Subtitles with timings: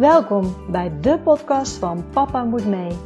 [0.00, 2.98] Welkom bij de podcast van Papa Moet Mee.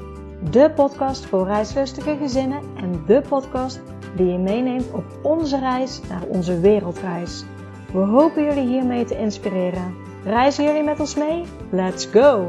[0.51, 3.80] De podcast voor reislustige gezinnen en de podcast
[4.16, 7.45] die je meeneemt op onze reis naar onze wereldreis.
[7.93, 9.95] We hopen jullie hiermee te inspireren.
[10.25, 11.45] Reizen jullie met ons mee?
[11.70, 12.48] Let's go!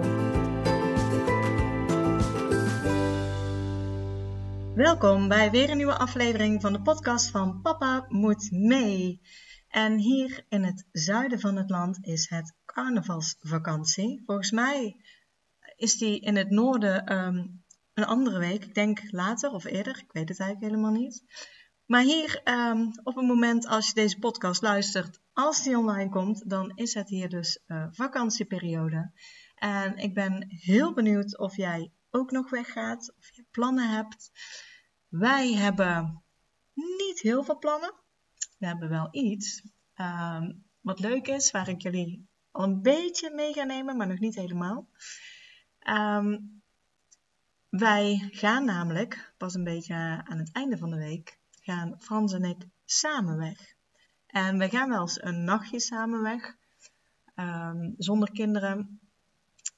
[4.75, 9.21] Welkom bij weer een nieuwe aflevering van de podcast van Papa Moet Mee.
[9.69, 14.23] En hier in het zuiden van het land is het carnavalsvakantie.
[14.25, 14.95] Volgens mij
[15.75, 17.47] is die in het noorden ehm,
[17.93, 18.63] een andere week.
[18.63, 19.97] Ik denk later of eerder.
[19.97, 21.23] Ik weet het eigenlijk helemaal niet.
[21.85, 26.49] Maar hier ehm, op het moment als je deze podcast luistert, als die online komt,
[26.49, 29.11] dan is het hier dus uh, vakantieperiode.
[29.55, 34.31] En ik ben heel benieuwd of jij ook nog weggaat, of je plannen hebt.
[35.07, 36.23] Wij hebben
[36.73, 37.93] niet heel veel plannen.
[38.57, 39.63] We hebben wel iets.
[39.93, 42.27] Ehm, wat leuk is, waar ik jullie
[42.63, 44.87] een beetje mee ga nemen, maar nog niet helemaal.
[45.79, 46.37] Ehm,
[47.69, 52.43] wij gaan namelijk pas een beetje aan het einde van de week, gaan Frans en
[52.43, 53.75] ik samen weg.
[54.27, 56.55] En we gaan wel eens een nachtje samen weg,
[57.35, 58.99] um, zonder kinderen.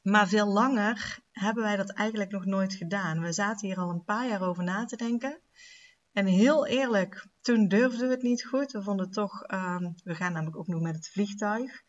[0.02, 3.22] Maar veel langer hebben wij dat eigenlijk nog nooit gedaan.
[3.22, 5.40] We zaten hier al een paar jaar over na te denken.
[6.12, 8.72] En heel eerlijk, toen durfden we het niet goed.
[8.72, 11.84] We vonden toch, um, we gaan namelijk ook nog met het vliegtuig.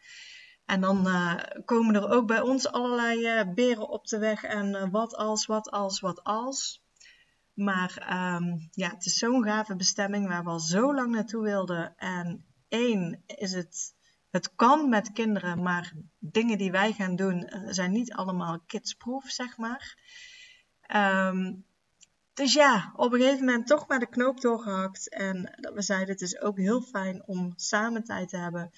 [0.68, 4.42] En dan uh, komen er ook bij ons allerlei uh, beren op de weg.
[4.44, 6.82] En uh, wat als, wat als, wat als.
[7.54, 11.96] Maar um, ja, het is zo'n gave bestemming waar we al zo lang naartoe wilden.
[11.96, 13.94] En één is het,
[14.30, 19.56] het kan met kinderen, maar dingen die wij gaan doen zijn niet allemaal kidsproof, zeg
[19.56, 19.98] maar.
[20.94, 21.64] Um,
[22.34, 25.08] dus ja, op een gegeven moment toch maar de knoop doorgehakt.
[25.08, 28.70] En dat we zeiden, het is ook heel fijn om samen tijd te hebben.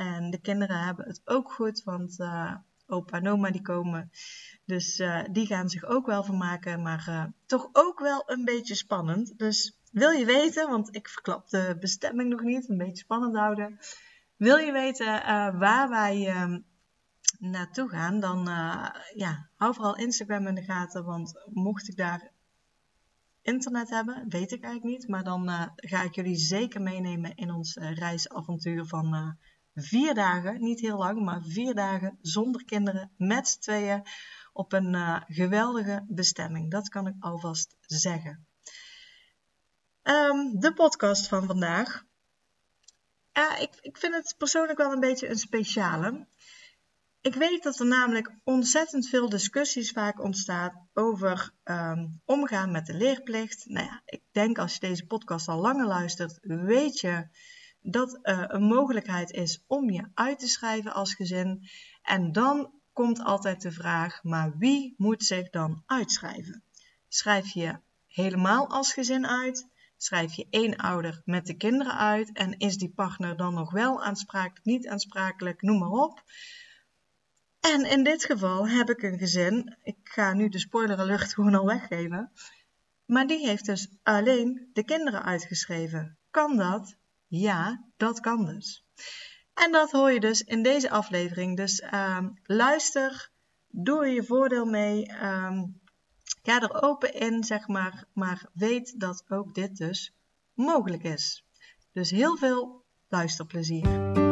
[0.00, 2.54] En de kinderen hebben het ook goed, want uh,
[2.86, 4.10] opa en oma die komen.
[4.64, 8.74] Dus uh, die gaan zich ook wel vermaken, maar uh, toch ook wel een beetje
[8.74, 9.38] spannend.
[9.38, 13.78] Dus wil je weten, want ik verklap de bestemming nog niet, een beetje spannend houden.
[14.36, 15.06] Wil je weten
[15.58, 16.60] waar wij ehm,
[17.38, 18.44] naartoe gaan, dan
[19.14, 21.04] ja, hou vooral Instagram in de gaten.
[21.04, 22.30] Want mocht ik daar
[23.42, 25.08] internet hebben, weet ik eigenlijk niet.
[25.08, 29.38] Maar dan ga ik jullie zeker meenemen in ons reisavontuur van
[29.82, 30.60] vier dagen.
[30.60, 34.02] Niet heel lang, maar vier dagen zonder kinderen, met z'n tweeën,
[34.52, 36.70] op een geweldige bestemming.
[36.70, 38.46] Dat kan ik alvast zeggen.
[40.02, 42.04] Um, de podcast van vandaag.
[43.60, 46.26] ik, ik vind het persoonlijk wel een beetje een speciale.
[47.20, 52.94] Ik weet dat er namelijk ontzettend veel discussies vaak ontstaan over um, omgaan met de
[52.94, 53.64] leerplicht.
[53.66, 57.28] Nou ja, ik denk als je deze podcast al langer luistert, weet je
[57.82, 61.68] dat uh, een mogelijkheid is om je uit te schrijven als gezin.
[62.02, 66.62] En dan komt altijd de vraag, maar wie moet zich dan uitschrijven?
[67.08, 69.68] Schrijf je helemaal als gezin uit?
[69.96, 72.32] Schrijf je één ouder met de kinderen uit?
[72.32, 76.22] En is die partner dan nog wel aansprakelijk, niet aansprakelijk, noem maar op?
[77.60, 81.54] En in dit geval heb ik een gezin, ik ga nu de spoiler alert gewoon
[81.54, 82.32] al weggeven,
[83.04, 86.18] maar die heeft dus alleen de kinderen uitgeschreven.
[86.30, 86.96] Kan dat?
[87.30, 88.84] Ja, dat kan dus.
[89.54, 91.56] En dat hoor je dus in deze aflevering.
[91.56, 93.30] Dus um, luister,
[93.68, 95.80] doe je voordeel mee, um,
[96.42, 100.14] ga er open in, zeg maar, maar weet dat ook dit dus
[100.54, 101.44] mogelijk is.
[101.92, 104.29] Dus heel veel luisterplezier.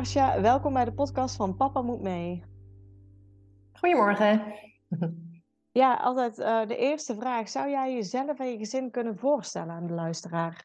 [0.00, 2.44] Marcia, welkom bij de podcast van Papa Moet Mee.
[3.72, 4.42] Goedemorgen.
[5.70, 7.48] Ja, altijd uh, de eerste vraag.
[7.48, 10.64] Zou jij jezelf en je gezin kunnen voorstellen aan de luisteraar?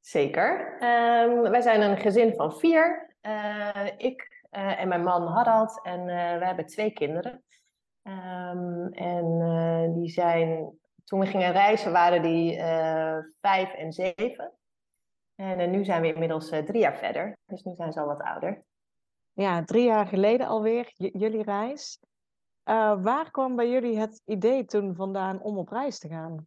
[0.00, 0.72] Zeker.
[0.72, 3.16] Um, wij zijn een gezin van vier.
[3.22, 6.04] Uh, ik uh, en mijn man Harald en
[6.38, 7.42] we hebben twee kinderen.
[8.02, 12.58] Um, en die zijn, toen we gingen reizen waren die
[13.40, 14.52] vijf en zeven.
[15.34, 18.06] En uh, nu zijn we inmiddels uh, drie jaar verder, dus nu zijn ze al
[18.06, 18.62] wat ouder.
[19.32, 22.00] Ja, drie jaar geleden alweer, jullie reis.
[22.64, 26.46] Uh, waar kwam bij jullie het idee toen vandaan om op reis te gaan?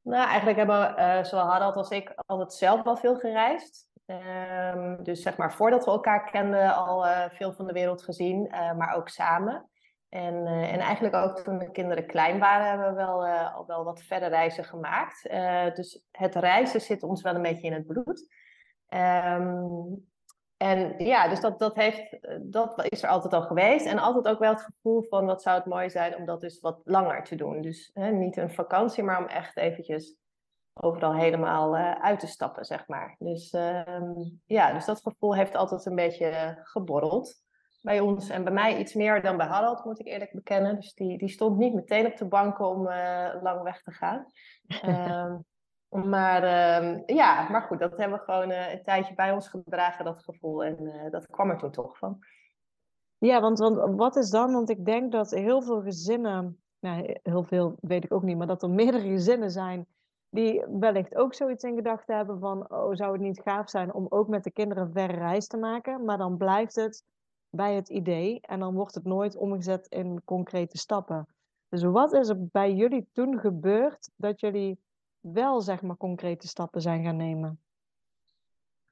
[0.00, 3.88] Nou, eigenlijk hebben zowel Harald als ik altijd zelf wel veel gereisd.
[4.06, 8.94] Um, dus zeg maar, voordat we elkaar kenden, al veel van de wereld gezien, maar
[8.94, 9.70] ook samen.
[10.10, 13.66] En, uh, en eigenlijk ook toen de kinderen klein waren, hebben we wel, uh, al
[13.66, 15.26] wel wat verder reizen gemaakt.
[15.30, 18.28] Uh, dus het reizen zit ons wel een beetje in het bloed.
[18.88, 20.08] Um,
[20.56, 23.86] en ja, dus dat, dat, heeft, dat is er altijd al geweest.
[23.86, 26.60] En altijd ook wel het gevoel van wat zou het mooi zijn om dat dus
[26.60, 27.60] wat langer te doen.
[27.60, 30.16] Dus hè, niet een vakantie, maar om echt eventjes
[30.72, 33.16] overal helemaal uit te stappen, zeg maar.
[33.18, 34.12] Dus ehm,
[34.46, 37.48] ja, dus dat gevoel heeft altijd een beetje geborreld
[37.80, 38.28] bij ons.
[38.28, 40.76] En bij mij iets meer dan bij Harald, moet ik eerlijk bekennen.
[40.76, 44.26] Dus die, die stond niet meteen op de banken om uh, lang weg te gaan.
[44.84, 45.44] um,
[46.10, 50.04] maar uh, ja, maar goed, dat hebben we gewoon uh, een tijdje bij ons gedragen,
[50.04, 50.64] dat gevoel.
[50.64, 52.18] En uh, dat kwam er toen toch van.
[53.18, 54.52] Ja, want, want wat is dan?
[54.52, 58.46] Want ik denk dat heel veel gezinnen, nou, heel veel weet ik ook niet, maar
[58.46, 59.86] dat er meerdere gezinnen zijn
[60.30, 64.06] die wellicht ook zoiets in gedachten hebben van, oh, zou het niet gaaf zijn om
[64.08, 66.04] ook met de kinderen een verre reis te maken?
[66.04, 67.04] Maar dan blijft het
[67.50, 71.26] bij het idee en dan wordt het nooit omgezet in concrete stappen.
[71.68, 74.78] Dus wat is er bij jullie toen gebeurd dat jullie
[75.20, 77.60] wel zeg maar concrete stappen zijn gaan nemen?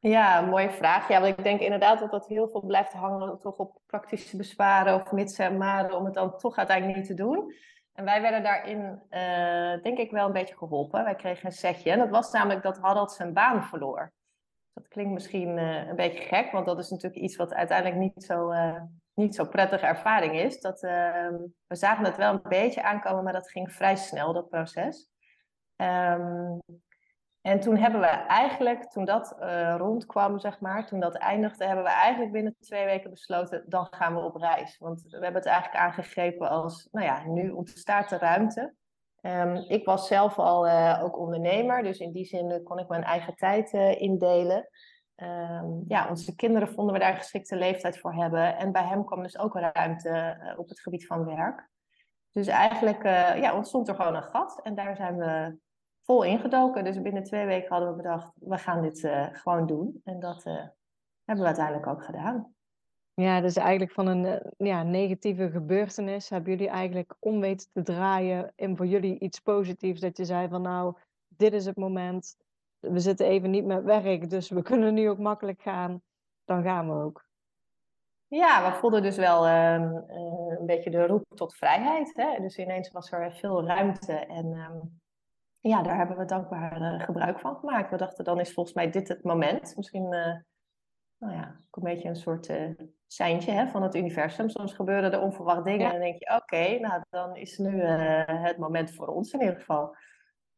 [0.00, 1.08] Ja, mooie vraag.
[1.08, 4.94] Ja, want ik denk inderdaad dat dat heel veel blijft hangen toch op praktische bezwaren
[4.94, 7.52] of mits en om het dan toch uiteindelijk niet te doen.
[7.92, 11.04] En wij werden daarin, uh, denk ik, wel een beetje geholpen.
[11.04, 11.90] Wij kregen een setje.
[11.90, 14.12] En dat was namelijk dat Harold zijn baan verloor.
[14.78, 18.24] Dat klinkt misschien uh, een beetje gek, want dat is natuurlijk iets wat uiteindelijk niet
[18.24, 18.82] zo, uh,
[19.14, 20.60] niet zo prettige ervaring is.
[20.60, 21.36] Dat, ehm,
[21.66, 25.10] we zagen het wel een beetje aankomen, maar dat ging vrij snel, dat proces.
[25.76, 26.60] Um,
[27.40, 31.84] en toen hebben we eigenlijk, toen dat uh, rondkwam, zeg maar, toen dat eindigde, hebben
[31.84, 34.78] we eigenlijk binnen twee weken besloten, dan gaan we op reis.
[34.78, 38.74] Want we hebben het eigenlijk aangegrepen als, nou ja, nu ontstaat de ruimte.
[39.28, 43.04] Um, ik was zelf al uh, ook ondernemer, dus in die zin kon ik mijn
[43.04, 44.68] eigen tijd uh, indelen.
[45.16, 48.56] Um, ja, onze kinderen vonden we daar een geschikte leeftijd voor hebben.
[48.56, 51.68] En bij hem kwam dus ook ruimte op het gebied van werk.
[52.32, 53.02] Dus eigenlijk
[53.38, 55.58] ja, ontstond er gewoon een gat en daar zijn we
[56.02, 56.84] vol ingedoken.
[56.84, 60.00] Dus binnen twee weken hadden we bedacht, we gaan dit gewoon doen.
[60.04, 60.42] En dat
[61.24, 62.54] hebben we uiteindelijk ook gedaan.
[63.20, 67.82] Ja, dus eigenlijk van een uh, ja, negatieve gebeurtenis hebben jullie eigenlijk om weten te
[67.82, 70.00] draaien in voor jullie iets positiefs.
[70.00, 70.94] Dat je zei van nou,
[71.28, 72.36] dit is het moment.
[72.78, 76.02] We zitten even niet met werk, dus we kunnen nu ook makkelijk gaan.
[76.44, 77.24] Dan gaan we ook.
[78.26, 79.94] Ja, we voelden dus wel ehm,
[80.58, 82.12] een beetje de roep tot vrijheid.
[82.14, 82.40] Hè?
[82.40, 85.00] Dus ineens was er veel ruimte en um,
[85.60, 87.90] ja, daar hebben we dankbaar uh, gebruik van gemaakt.
[87.90, 89.76] We dachten, dan is volgens mij dit het moment.
[89.76, 90.14] Misschien,
[91.18, 92.70] nou ja, een beetje een soort uh,
[93.06, 94.48] seintje hè, van het universum.
[94.48, 98.58] Soms gebeuren er onverwacht dingen en dan denk je, oké, nou dan is nu het
[98.58, 99.96] moment voor ons in ieder geval.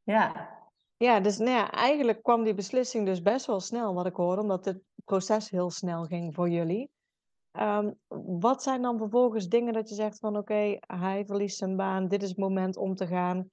[0.02, 0.48] Ja.
[0.96, 4.42] Ja, dus nou ja, eigenlijk kwam die beslissing dus best wel snel, wat ik hoorde,
[4.42, 6.90] omdat het proces heel snel ging voor jullie.
[7.52, 7.98] Um,
[8.36, 12.22] wat zijn dan vervolgens dingen dat je zegt van oké, hij verliest zijn baan, dit
[12.22, 13.50] is het moment om te gaan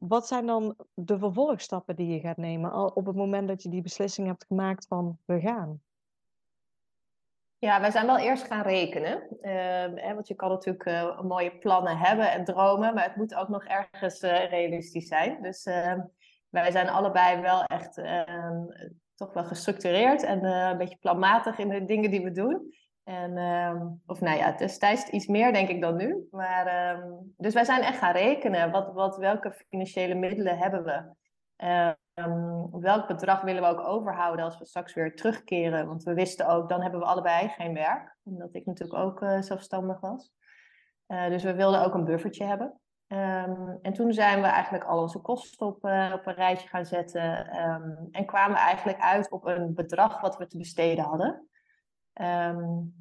[0.00, 3.82] wat zijn dan de vervolgstappen die je gaat nemen op het moment dat je die
[3.82, 5.80] beslissing hebt gemaakt van we gaan?
[7.60, 9.26] Ja, wij zijn wel eerst gaan rekenen.
[9.42, 13.48] Uh, want je kan natuurlijk uh, mooie plannen hebben en dromen, maar het moet ook
[13.48, 15.42] nog ergens uh, realistisch zijn.
[15.42, 16.00] Dus ehm,
[16.48, 18.64] wij zijn allebei wel echt ehm,
[19.14, 22.74] toch wel gestructureerd en een beetje planmatig in de dingen die we doen.
[23.04, 23.32] En,
[24.06, 26.28] of nou ja, destijds iets meer denk ik dan nu.
[26.30, 26.96] Maar,
[27.36, 28.70] dus wij zijn echt gaan rekenen.
[28.70, 31.14] Wat, wat, welke financiële middelen hebben we?
[32.26, 35.86] Um, welk bedrag willen we ook overhouden als we straks weer terugkeren?
[35.86, 38.16] Want we wisten ook, dan hebben we allebei geen werk.
[38.22, 40.32] Omdat ik natuurlijk ook uh, zelfstandig was.
[41.08, 42.80] Uh, dus we wilden ook een buffertje hebben.
[43.08, 46.86] Um, en toen zijn we eigenlijk al onze kosten op, uh, op een rijtje gaan
[46.86, 47.48] zetten.
[48.10, 51.48] en kwamen we eigenlijk uit op een bedrag wat we te besteden hadden.
[52.14, 52.94] Um,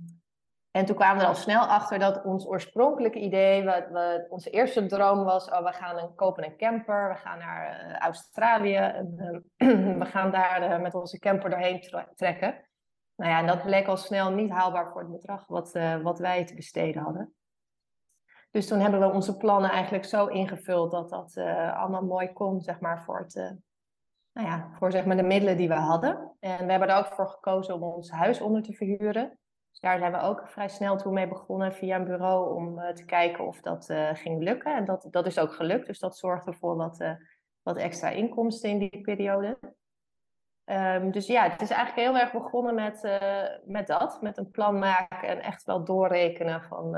[0.71, 3.85] en toen kwamen we er al snel achter dat ons oorspronkelijke idee, wat,
[4.29, 7.97] onze eerste droom was, oh, we gaan een, kopen een camper, we gaan naar uh,
[7.97, 11.81] Australië, en, uh, we gaan daar uh, met onze camper doorheen
[12.15, 12.67] trekken.
[13.15, 16.19] Nou ja, en dat bleek al snel niet haalbaar voor het bedrag wat, eh, wat
[16.19, 17.33] wij te besteden hadden.
[18.51, 21.37] Dus toen hebben we onze plannen eigenlijk zo ingevuld dat dat
[21.75, 23.57] allemaal mooi kon, zeg maar, voor het
[24.33, 26.35] nou ja, voor zeg maar de middelen die we hadden.
[26.39, 29.39] En we hebben er ook voor gekozen om ons huis onder te verhuren.
[29.79, 33.05] Daar zijn we ook vrij snel toe mee begonnen via een bureau om uh, te
[33.05, 34.75] kijken of dat uh, ging lukken.
[34.75, 37.13] En dat, dat is ook gelukt, dus dat zorgde voor wat, uh,
[37.61, 39.59] wat extra inkomsten in die periode.
[40.65, 43.19] Um, dus ja, het is eigenlijk heel erg begonnen met,
[43.65, 46.97] met dat, met een plan maken en echt wel doorrekenen van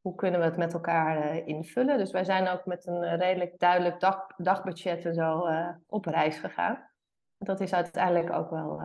[0.00, 1.98] hoe kunnen we het met elkaar invullen.
[1.98, 5.48] Dus wij zijn ook met een redelijk duidelijk dag, dagbudget en zo
[5.86, 6.90] op reis gegaan.
[7.38, 8.82] Dat is uiteindelijk ook wel,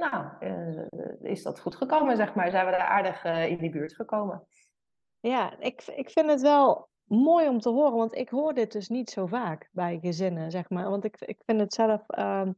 [0.00, 0.48] nou,
[1.22, 2.50] is dat goed gekomen, zeg maar.
[2.50, 4.46] Zijn we daar aardig in die buurt gekomen.
[5.20, 8.88] Ja, ik, ik vind het wel mooi om te horen, want ik hoor dit dus
[8.88, 10.90] niet zo vaak bij gezinnen, zeg maar.
[10.90, 12.52] Want ik, ik vind het zelf, ehm,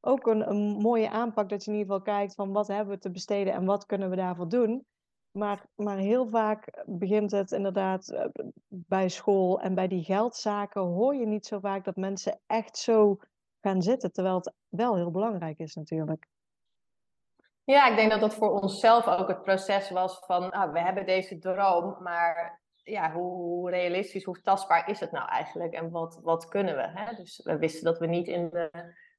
[0.00, 3.00] ook een, een mooie aanpak dat je in ieder geval kijkt van wat hebben we
[3.00, 4.86] te besteden en wat kunnen we daarvoor doen.
[5.30, 8.26] Maar, maar heel vaak begint het inderdaad eh,
[8.68, 13.18] bij school en bij die geldzaken hoor je niet zo vaak dat mensen echt zo
[13.60, 16.26] gaan zitten, terwijl het wel heel belangrijk is natuurlijk.
[17.70, 21.06] Ja, ik denk dat dat voor onszelf ook het proces was van, ah, we hebben
[21.06, 26.48] deze droom, maar ja, hoe, realistisch, hoe tastbaar is het nou eigenlijk en wat, wat
[26.48, 26.88] kunnen we?
[26.94, 27.16] Hè?
[27.16, 28.70] Dus we wisten dat we niet in de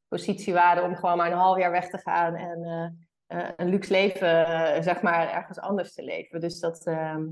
[0.07, 3.69] positie waren om gewoon maar een half jaar weg te gaan en uh, uh, een
[3.69, 6.39] luxe leven, uh, zeg maar, ergens anders te leven.
[6.39, 7.27] Dus dat, ehm,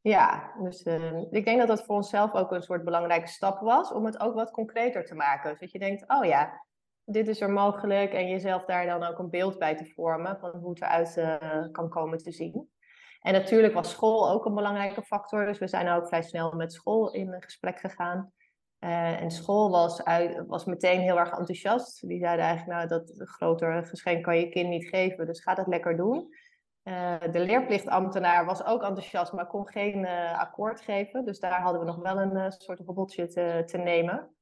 [0.00, 0.82] ja, dus
[1.30, 4.34] ik denk dat dat voor onszelf ook een soort belangrijke stap was om het ook
[4.34, 5.50] wat concreter te maken.
[5.50, 6.64] Dus dat je denkt, oh ja,
[7.04, 10.50] dit is er mogelijk en jezelf daar dan ook een beeld bij te vormen van
[10.50, 12.68] hoe het eruit uh, kan komen te zien.
[13.20, 16.72] En natuurlijk was school ook een belangrijke factor, dus we zijn ook vrij snel met
[16.72, 18.32] school in gesprek gegaan.
[18.80, 22.08] Uh, en school was, uit, was meteen heel erg enthousiast.
[22.08, 25.66] Die zeiden eigenlijk, nou, dat groter geschenk kan je kind niet geven, dus ga dat
[25.66, 26.28] lekker doen.
[26.84, 30.06] Uh, de leerplichtambtenaar was ook enthousiast, maar kon geen
[30.36, 31.24] akkoord geven.
[31.24, 34.33] Dus daar hadden we nog wel een soort hobbeltje te, te nemen.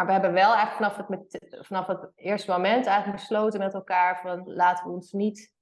[0.00, 3.74] Maar we hebben wel eigenlijk vanaf het, met, vanaf het eerste moment eigenlijk besloten met
[3.74, 5.52] elkaar van laten we ons niet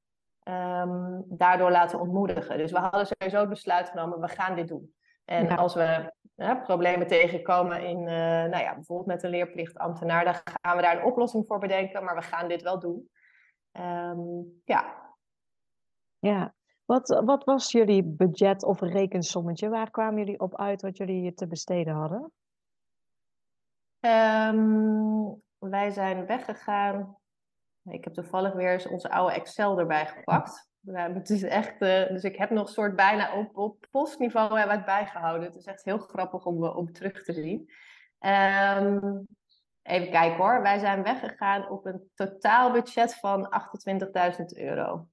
[0.44, 2.58] um, daardoor laten ontmoedigen.
[2.58, 4.94] Dus we hadden sowieso het besluit genomen, we gaan dit doen.
[5.24, 6.12] En als we
[6.62, 8.06] problemen tegenkomen in, uh,
[8.44, 12.14] nou ja, bijvoorbeeld met een leerplichtambtenaar, dan gaan we daar een oplossing voor bedenken, maar
[12.14, 13.10] we gaan dit wel doen.
[13.72, 15.14] Um, ja.
[16.18, 16.54] Ja,
[16.84, 19.68] wat, wat was jullie budget of rekensommetje?
[19.68, 22.32] Waar kwamen jullie op uit wat jullie te besteden hadden?
[24.08, 27.16] Um, wij zijn weggegaan.
[27.84, 30.70] Ik heb toevallig weer eens onze oude Excel erbij gepakt.
[30.92, 34.84] het is echt, uh, dus ik heb nog soort bijna op, op postniveau hebben het
[34.84, 35.46] bijgehouden.
[35.46, 37.70] Het is echt heel grappig om, om terug te zien.
[38.20, 39.26] Um,
[39.82, 40.62] even kijken hoor.
[40.62, 43.48] Wij zijn weggegaan op een totaalbudget van
[44.38, 45.08] 28.000 euro.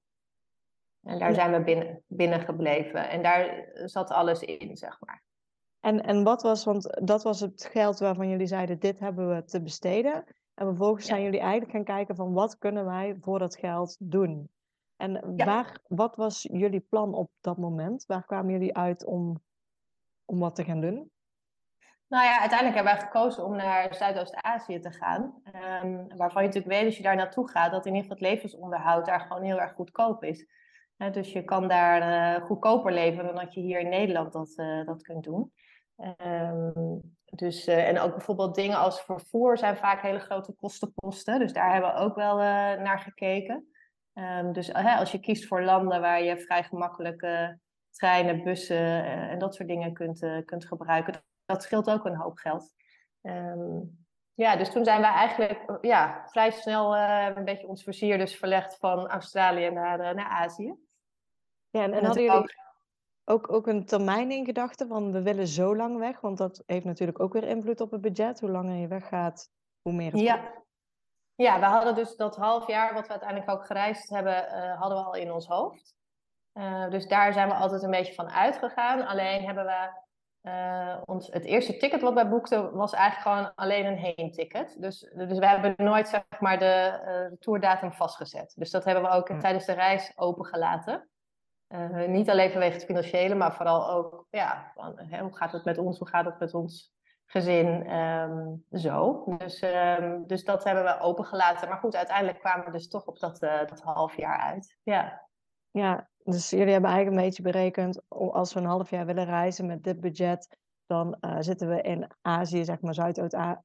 [1.03, 3.09] En daar zijn we binnen, binnen gebleven.
[3.09, 5.23] En daar zat alles in, zeg maar.
[5.85, 9.43] En, en wat was, want dat was het geld waarvan jullie zeiden, dit hebben we
[9.43, 10.13] te besteden.
[10.53, 14.49] En vervolgens zijn jullie eigenlijk gaan kijken van wat kunnen wij voor dat geld doen.
[14.95, 18.05] En waar, wat was jullie plan op dat moment?
[18.05, 19.41] Waar kwamen jullie uit om,
[20.25, 21.11] om wat te gaan doen?
[22.07, 25.41] Nou ja, uiteindelijk hebben wij gekozen om naar Zuidoost-Azië te gaan.
[25.83, 28.35] Um, waarvan je natuurlijk weet als je daar naartoe gaat, dat in ieder geval het
[28.35, 30.47] levensonderhoud daar gewoon heel erg goedkoop is.
[31.11, 32.01] dus je kan daar
[32.39, 35.51] uh, goedkoper leven dan dat je hier in Nederland dat, uh, dat kunt doen.
[35.97, 41.39] Um, dus, uh, en ook bijvoorbeeld dingen als vervoer zijn vaak hele grote kostenposten.
[41.39, 43.69] Dus daar hebben we ook wel uh, naar gekeken.
[44.13, 47.27] Um, dus uh, als je kiest voor landen waar je vrij gemakkelijk
[47.91, 52.73] treinen, bussen en dat soort dingen kunt, kunt gebruiken, dat scheelt ook een hoop geld.
[53.21, 58.35] Um, ja, dus toen zijn we eigenlijk ja, vrij snel een beetje ons vizier dus
[58.35, 60.75] verlegd van Australië naar, naar Azië.
[61.69, 62.53] Ja, en, en hadden jullie ook,
[63.25, 66.21] ook een termijn in gedachten van we willen zo lang weg?
[66.21, 68.39] Want dat heeft natuurlijk ook weer invloed op het budget.
[68.39, 69.49] Hoe langer je weggaat,
[69.81, 70.63] hoe meer het Ja.
[71.35, 74.97] Ja, we hadden dus dat half jaar wat we uiteindelijk ook gereisd hebben, uh, hadden
[74.97, 75.95] we al in ons hoofd.
[76.53, 79.05] Uh, dus daar zijn we altijd een beetje van uitgegaan.
[79.07, 80.03] Alleen hebben we
[80.41, 84.75] uh, ons, het eerste ticket wat wij boekten was eigenlijk gewoon alleen een heen-ticket.
[84.79, 88.53] Dus, dus we hebben nooit zeg maar de, de tourdatum vastgezet.
[88.55, 91.09] Dus dat hebben we ook tijdens de reis opengelaten.
[91.69, 95.65] Uh, niet alleen vanwege het financiële, maar vooral ook, ja, van, hè, hoe gaat het
[95.65, 96.93] met ons, hoe gaat het met ons
[97.25, 99.23] gezin, um, zo.
[99.37, 101.69] Dus, um, dus dat hebben we opengelaten.
[101.69, 104.77] Maar goed, uiteindelijk kwamen we dus toch op dat, uh, dat half jaar uit.
[104.83, 105.27] Ja.
[105.71, 109.65] ja, dus jullie hebben eigenlijk een beetje berekend, als we een half jaar willen reizen
[109.65, 112.93] met dit budget, dan uh, zitten we in Azië, zeg maar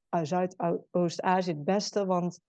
[0.09, 2.39] Zuidoost-Azië het beste, want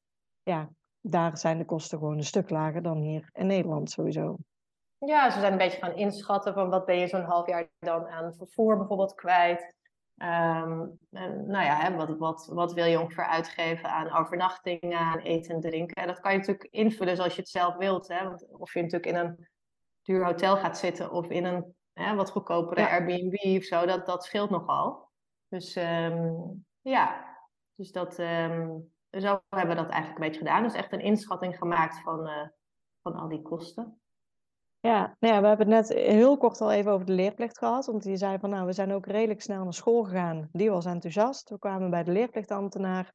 [0.42, 0.68] ja,
[1.00, 4.36] daar zijn de kosten gewoon een stuk lager dan hier in Nederland sowieso.
[5.06, 8.08] Ja, ze zijn een beetje gaan inschatten van wat ben je zo'n half jaar dan
[8.08, 9.74] aan vervoer bijvoorbeeld kwijt.
[10.16, 15.18] Um, en, nou ja, hè, wat, wat, wat wil je ongeveer uitgeven aan overnachtingen, aan
[15.18, 16.02] eten en drinken.
[16.02, 18.08] En dat kan je natuurlijk invullen zoals je het zelf wilt.
[18.08, 18.24] Hè?
[18.24, 19.48] Want of je natuurlijk in een
[20.02, 24.24] duur hotel gaat zitten of in een hè, wat goedkopere Airbnb of zo, dat, dat
[24.24, 25.08] scheelt nogal.
[25.48, 27.36] Dus um, ja,
[27.74, 30.62] dus dat, um, zo hebben we dat eigenlijk een beetje gedaan.
[30.62, 32.48] Dus echt een inschatting gemaakt van, uh,
[33.02, 34.01] van al die kosten.
[34.82, 37.86] Ja, nou ja, we hebben het net heel kort al even over de leerplicht gehad.
[37.86, 40.48] Want die zei van, nou, we zijn ook redelijk snel naar school gegaan.
[40.52, 41.50] Die was enthousiast.
[41.50, 43.12] We kwamen bij de leerplichtambtenaar.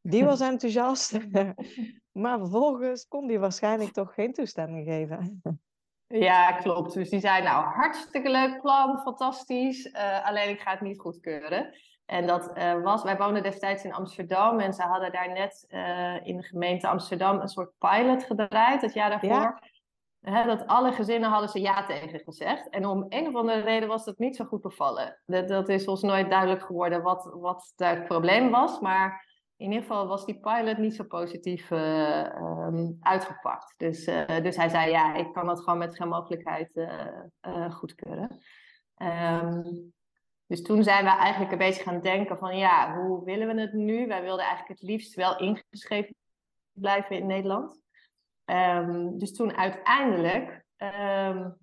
[0.00, 1.18] Die was enthousiast.
[2.22, 5.42] maar vervolgens kon die waarschijnlijk toch geen toestemming geven.
[6.06, 6.94] Ja, klopt.
[6.94, 9.86] Dus die zei, nou, hartstikke leuk plan, fantastisch.
[9.86, 11.74] Uh, alleen ik ga het niet goedkeuren.
[12.06, 16.26] En dat uh, was, wij woonden destijds in Amsterdam en ze hadden daar net uh,
[16.26, 19.30] in de gemeente Amsterdam een soort pilot gedraaid, het jaar daarvoor.
[19.30, 19.58] Ja.
[20.20, 22.68] Dat alle gezinnen hadden ze ja tegen gezegd.
[22.68, 25.20] En om een of andere reden was dat niet zo goed bevallen.
[25.26, 28.80] Dat, dat is ons nooit duidelijk geworden wat, wat het probleem was.
[28.80, 33.74] Maar in ieder geval was die pilot niet zo positief uh, um, uitgepakt.
[33.76, 34.04] Dus,
[34.42, 36.88] dus hij zei, ja, ik kan dat gewoon met geen mogelijkheid
[37.70, 38.38] goedkeuren.
[38.96, 39.92] Um,
[40.46, 43.72] dus toen zijn we eigenlijk een beetje gaan denken van ja, hoe willen we het
[43.72, 44.06] nu?
[44.06, 46.14] Wij wilden eigenlijk het liefst wel ingeschreven
[46.72, 47.80] blijven in Nederland.
[48.50, 51.56] Um, dus toen uiteindelijk um,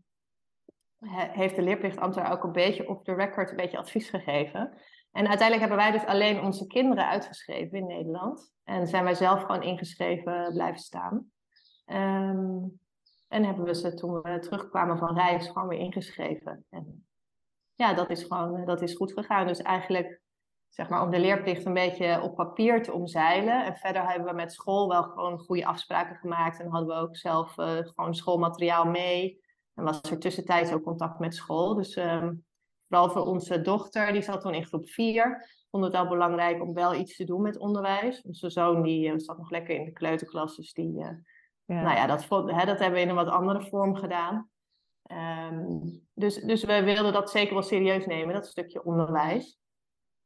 [1.09, 4.77] heeft de leerplichtambtenaar ook een beetje op de record een beetje advies gegeven.
[5.11, 8.53] En uiteindelijk hebben wij dus alleen onze kinderen uitgeschreven in Nederland.
[8.63, 11.31] En zijn wij zelf gewoon ingeschreven blijven staan.
[11.85, 12.79] Um,
[13.27, 16.65] en hebben we ze toen we terugkwamen van reis gewoon weer ingeschreven.
[16.69, 17.07] En
[17.75, 19.47] ja, dat is gewoon dat is goed gegaan.
[19.47, 20.21] Dus eigenlijk,
[20.75, 23.65] zeg maar, om de leerplicht een beetje op papier te omzeilen.
[23.65, 26.59] En verder hebben we met school wel gewoon goede afspraken gemaakt.
[26.59, 29.41] En hadden we ook zelf uh, gewoon schoolmateriaal mee.
[29.73, 31.75] En was er tussentijds ook contact met school.
[31.75, 32.45] Dus um,
[32.87, 36.73] vooral voor onze dochter, die zat toen in groep 4, vond het wel belangrijk om
[36.73, 38.21] wel iets te doen met onderwijs.
[38.21, 41.09] Onze zoon die uh, zat nog lekker in de kleuterklas, dus die, uh,
[41.65, 41.81] ja.
[41.81, 44.49] nou ja, dat, hè, dat hebben we in een wat andere vorm gedaan.
[45.51, 49.59] Um, dus, dus we wilden dat zeker wel serieus nemen, dat stukje onderwijs.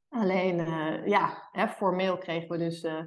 [0.09, 3.03] Alleen, uh, ja, hè, formeel kregen we dus uh,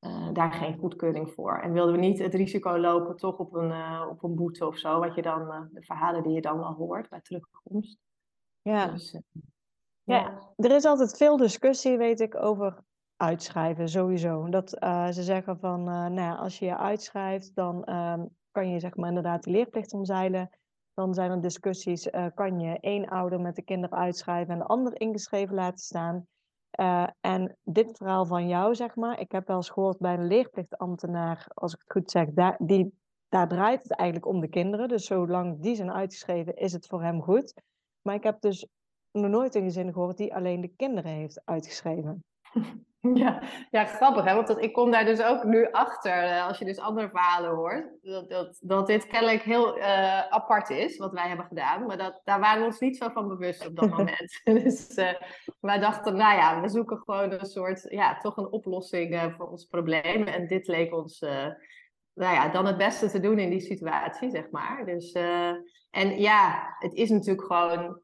[0.00, 1.58] uh, daar geen goedkeuring voor.
[1.58, 3.72] En wilden we niet het risico lopen toch op een,
[4.08, 7.08] op een boete of zo, wat je dan, de verhalen die je dan al hoort
[7.08, 7.98] bij terugkomst.
[8.62, 8.86] Ja.
[8.86, 9.18] Dus,
[10.02, 10.16] ja.
[10.16, 12.84] ja, er is altijd veel discussie, weet ik, over
[13.16, 14.48] uitschrijven, sowieso.
[14.48, 14.68] Dat
[15.14, 19.08] ze zeggen van, nou ja, als je je uitschrijft, dan ehm, kan je zeg maar
[19.08, 20.50] inderdaad de leerplicht omzeilen.
[20.98, 24.64] Dan zijn er discussies, uh, kan je één ouder met de kinderen uitschrijven en de
[24.64, 26.26] ander ingeschreven laten staan?
[26.80, 30.26] Uh, en dit verhaal van jou, zeg maar, ik heb wel eens gehoord bij een
[30.26, 32.94] leerplichtambtenaar, als ik het goed zeg, daar, die,
[33.28, 34.88] daar draait het eigenlijk om de kinderen.
[34.88, 37.62] Dus zolang die zijn uitgeschreven, is het voor hem goed.
[38.02, 38.68] Maar ik heb dus
[39.10, 42.24] nog nooit een gezin gehoord die alleen de kinderen heeft uitgeschreven.
[43.14, 46.58] Ja, ja, grappig hè, want dat, ik kom daar dus ook nu achter, uh, als
[46.58, 51.12] je dus andere verhalen hoort, dat, dat, dat dit kennelijk heel uh, apart is, wat
[51.12, 51.86] wij hebben gedaan.
[51.86, 54.40] Maar dat, daar waren we ons niet zo van bewust op dat moment.
[54.62, 55.12] dus uh,
[55.60, 59.64] wij dachten, nou ja, we zoeken gewoon een soort, ja, toch een oplossing voor ons
[59.64, 60.22] probleem.
[60.22, 61.20] En dit leek ons,
[62.14, 64.84] nou ja, dan het beste te doen in die situatie, zeg maar.
[64.84, 65.12] Dus,
[65.90, 68.02] en ja, het is natuurlijk gewoon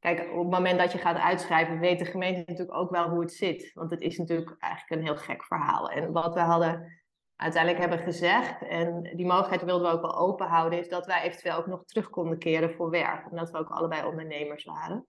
[0.00, 3.20] Kijk, op het moment dat je gaat uitschrijven, weet de gemeente natuurlijk ook wel hoe
[3.20, 3.70] het zit.
[3.74, 5.90] Want het is natuurlijk eigenlijk een heel gek verhaal.
[5.90, 7.02] En wat we hadden
[7.36, 11.22] uiteindelijk hebben gezegd, en die mogelijkheid wilden we ook wel open houden, is dat wij
[11.22, 13.30] eventueel ook nog terug konden keren voor werk.
[13.30, 15.06] Omdat we ook allebei ondernemers waren.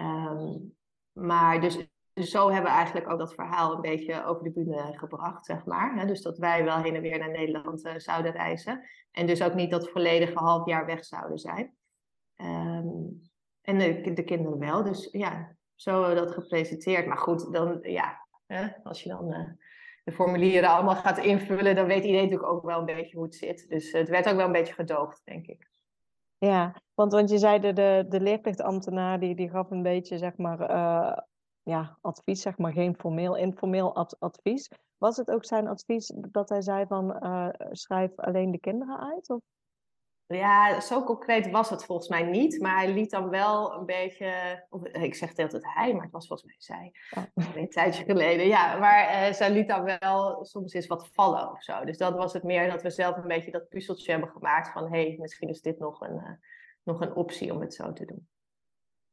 [0.00, 0.76] Um,
[1.12, 4.98] maar dus, dus zo hebben we eigenlijk ook dat verhaal een beetje over de bühne
[4.98, 6.06] gebracht, zeg maar.
[6.06, 8.84] dus dat wij wel heen en weer naar Nederland uh, zouden reizen.
[9.10, 11.74] En dus ook niet dat volledige half jaar weg zouden zijn.
[12.36, 13.29] Um,
[13.78, 14.82] en de, de kinderen wel.
[14.82, 17.06] Dus ja, zo dat gepresenteerd.
[17.06, 19.48] Maar goed, dan ja, hè, als je dan uh,
[20.04, 23.34] de formulieren allemaal gaat invullen, dan weet iedereen natuurlijk ook wel een beetje hoe het
[23.34, 23.68] zit.
[23.68, 25.68] Dus het werd ook wel een beetje gedoogd, denk ik.
[26.38, 30.36] Ja, want, want je zei de, de, de leerplichtambtenaar die, die gaf een beetje zeg
[30.36, 31.16] maar, uh,
[31.62, 34.70] ja, advies, zeg maar geen formeel, informeel ad, advies.
[34.98, 39.30] Was het ook zijn advies dat hij zei van uh, schrijf alleen de kinderen uit?
[39.30, 39.40] Of?
[40.36, 42.60] Ja, zo concreet was het volgens mij niet.
[42.60, 44.62] Maar hij liet dan wel een beetje.
[44.68, 46.92] Of, ik zeg het altijd hij, maar het was volgens mij zij.
[47.10, 47.56] Oh.
[47.62, 48.46] Een tijdje geleden.
[48.46, 51.84] Ja, maar uh, zij liet dan wel soms eens wat vallen of zo.
[51.84, 54.72] Dus dat was het meer dat we zelf een beetje dat puzzeltje hebben gemaakt.
[54.72, 56.30] Van hé, hey, misschien is dit nog een, uh,
[56.82, 58.28] nog een optie om het zo te doen.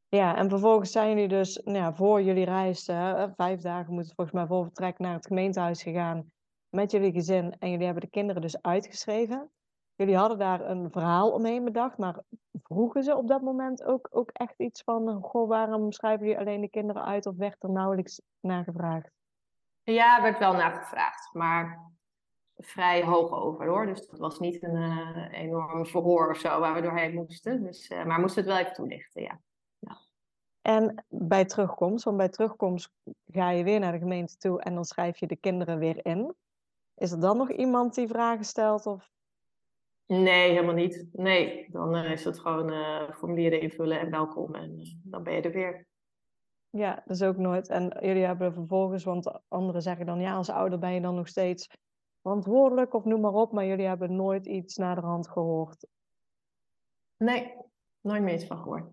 [0.07, 4.15] Ja, en vervolgens zijn jullie dus nou ja, voor jullie reis, uh, vijf dagen moeten
[4.15, 6.31] volgens mij voor vertrek naar het gemeentehuis gegaan
[6.69, 7.55] met jullie gezin.
[7.59, 9.51] En jullie hebben de kinderen dus uitgeschreven.
[9.97, 12.19] Jullie hadden daar een verhaal omheen bedacht, maar
[12.63, 16.61] vroegen ze op dat moment ook, ook echt iets van, goh, waarom schrijven jullie alleen
[16.61, 19.09] de kinderen uit of werd er nauwelijks naar gevraagd?
[19.83, 21.91] Ja, er werd wel naar gevraagd, maar
[22.55, 23.85] vrij hoog over hoor.
[23.85, 27.63] Dus dat was niet een uh, enorm verhoor of zo waar we doorheen moesten.
[27.63, 29.39] Dus, uh, maar moesten het wel even toelichten, ja.
[29.79, 29.97] ja.
[30.61, 32.91] En bij terugkomst, want bij terugkomst
[33.31, 36.35] ga je weer naar de gemeente toe en dan schrijf je de kinderen weer in.
[36.95, 39.09] Is er dan nog iemand die vragen stelt of
[40.07, 41.07] Nee, helemaal niet.
[41.11, 45.33] Nee, dan uh, is het gewoon uh, formulieren invullen en welkom en uh, dan ben
[45.33, 45.87] je er weer.
[46.69, 47.69] Ja, dat is ook nooit.
[47.69, 51.27] En jullie hebben vervolgens, want anderen zeggen dan ja, als ouder ben je dan nog
[51.27, 51.69] steeds
[52.21, 55.87] verantwoordelijk of noem maar op, maar jullie hebben nooit iets naar de hand gehoord.
[57.17, 57.55] Nee,
[58.01, 58.89] nooit meer iets van gehoord.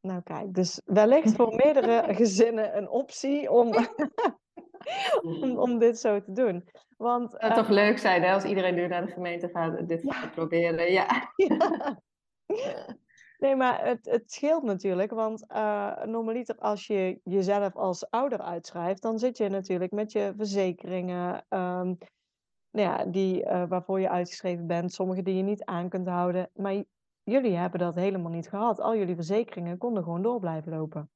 [0.00, 3.72] Nou kijk, dus wellicht voor meerdere gezinnen een optie om,
[5.22, 6.68] om, om dit zo te doen.
[6.96, 9.88] Want, Het zou toch ehm, leuk zijn hè, als iedereen nu naar de gemeente gaat
[9.88, 10.12] dit Ja.
[10.12, 10.92] gaat proberen.
[10.92, 11.06] Ja.
[12.46, 12.96] ja.
[13.38, 19.02] Nee, maar het, het scheelt natuurlijk, want eh normaliter als je jezelf als ouder uitschrijft,
[19.02, 21.94] dan zit je natuurlijk met je verzekeringen, ehm,
[22.70, 26.50] nou ja, die, eh, waarvoor je uitgeschreven bent, sommige die je niet aan kunt houden.
[26.54, 26.84] Maar
[27.22, 28.80] jullie hebben dat helemaal niet gehad.
[28.80, 31.10] Al jullie verzekeringen konden gewoon door blijven lopen.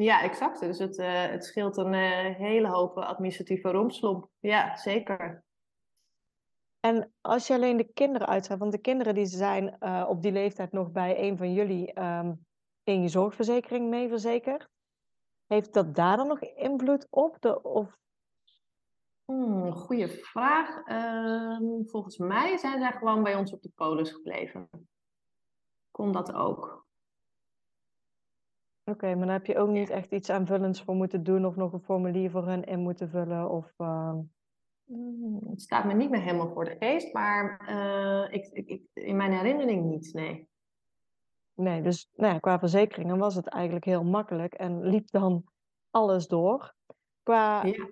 [0.00, 0.60] Ja, exact.
[0.60, 4.28] Dus het, eh, het scheelt een eh, hele hoop administratieve rompslomp.
[4.38, 5.44] Ja, zeker.
[6.80, 10.32] En als je alleen de kinderen uitschrijft, want de kinderen die zijn eh, op die
[10.32, 12.32] leeftijd nog bij een van jullie ehm,
[12.84, 14.68] in je zorgverzekering mee verzekerd,
[15.46, 17.36] heeft dat daar dan nog invloed op?
[17.40, 17.98] De, of
[19.24, 20.84] Hmm, goeie vraag.
[20.84, 24.68] Ehm, volgens mij zijn zij gewoon bij ons op de polis gebleven.
[25.90, 26.86] Kon dat ook?
[28.84, 31.72] Oké, maar dan heb je ook niet echt iets aanvullends voor moeten doen of nog
[31.72, 33.50] een formulier voor hen in moeten vullen.
[33.50, 34.18] Of, ehm,
[34.90, 38.82] Hmm, het staat me niet meer helemaal voor de geest, maar eh, ik, ik, ik,
[38.92, 40.48] in mijn herinnering niet, nee.
[41.54, 45.44] Nee, dus nou ja, qua verzekeringen was het eigenlijk heel makkelijk en liep dan
[45.90, 46.74] alles door.
[47.22, 47.88] Qua, Ja.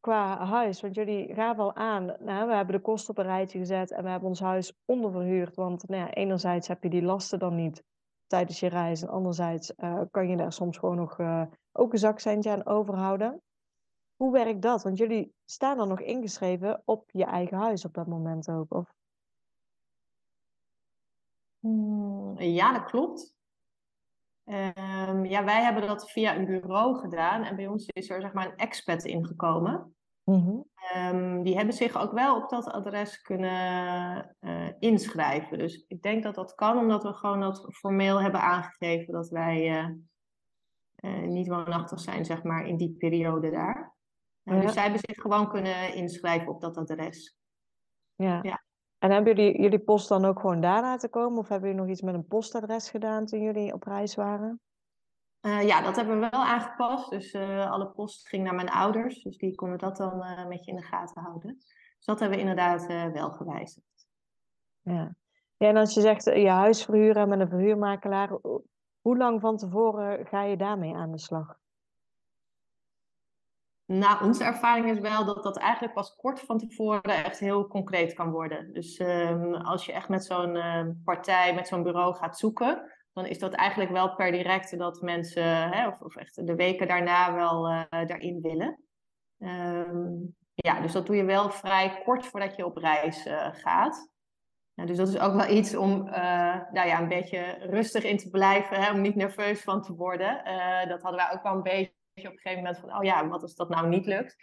[0.00, 3.58] qua huis, want jullie gaven al aan, nou, we hebben de kosten op een rijtje
[3.58, 5.54] gezet en we hebben ons huis onderverhuurd.
[5.54, 7.84] Want nou ja, enerzijds heb je die lasten dan niet
[8.32, 11.42] tijdens je reis en anderzijds eh, kan je daar soms gewoon nog eh,
[11.72, 13.42] ook een zakcentje aan overhouden.
[14.16, 14.82] Hoe werkt dat?
[14.82, 18.74] Want jullie staan dan nog ingeschreven op je eigen huis op dat moment ook.
[18.74, 18.92] Of...
[21.58, 23.34] Hmm, ja, dat klopt.
[24.44, 28.32] Ehm, ja, wij hebben dat via een bureau gedaan en bij ons is er zeg
[28.32, 29.94] maar een expat ingekomen.
[30.24, 35.58] Ehm, die hebben zich ook wel op dat adres kunnen eh, inschrijven.
[35.58, 39.68] Dus ik denk dat dat kan, omdat we gewoon dat formeel hebben aangegeven dat wij
[39.68, 39.88] eh,
[40.94, 43.94] eh, niet woonachtig zijn, zeg maar, in die periode daar.
[44.42, 44.60] Ja.
[44.60, 47.36] Dus zij hebben zich gewoon kunnen inschrijven op dat adres.
[48.14, 48.38] Ja.
[48.42, 48.64] Ja.
[48.98, 51.38] En hebben jullie jullie post dan ook gewoon daar laten komen?
[51.38, 54.60] Of hebben jullie nog iets met een postadres gedaan toen jullie op reis waren?
[55.42, 57.10] Eh, ja, dat hebben we wel aangepast.
[57.10, 59.22] Dus eh, alle post ging naar mijn ouders.
[59.22, 61.54] Dus die konden dat dan eh, met je in de gaten houden.
[61.96, 64.08] Dus dat hebben we inderdaad wel gewijzigd.
[64.80, 65.14] Ja.
[65.56, 68.62] Ja, en als je zegt je huis verhuren met een verhuurmakelaar, ho-
[69.00, 71.56] hoe lang van tevoren ga je daarmee aan de slag?
[73.84, 78.14] Nou, onze ervaring is wel dat dat eigenlijk pas kort van tevoren echt heel concreet
[78.14, 78.72] kan worden.
[78.72, 83.38] Dus ehm, als je echt met zo'n partij, met zo'n bureau gaat zoeken, dan is
[83.38, 87.68] dat eigenlijk wel per direct dat mensen, hè, of, of echt de weken daarna wel
[87.68, 88.78] eh, daarin willen.
[89.38, 90.10] Ehm,
[90.54, 94.10] ja, dus dat doe je wel vrij kort voordat je op reis eh, gaat.
[94.74, 98.16] Ja, dus dat is ook wel iets om eh, nou ja, een beetje rustig in
[98.16, 100.44] te blijven, hè, om niet nerveus van te worden.
[100.88, 103.42] Dat hadden wij ook wel een beetje op een gegeven moment van, oh ja, wat
[103.42, 104.36] als dat nou niet lukt?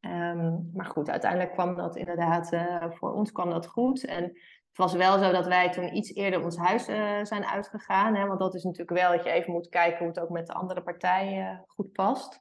[0.00, 2.56] Ehm, maar goed, uiteindelijk kwam dat inderdaad,
[2.94, 4.04] voor ons kwam dat goed.
[4.04, 4.38] En
[4.78, 8.14] was wel zo dat wij toen iets eerder ons huis eh, zijn uitgegaan.
[8.14, 10.46] Hè, want dat is natuurlijk wel dat je even moet kijken hoe het ook met
[10.46, 12.40] de andere partij eh, goed past.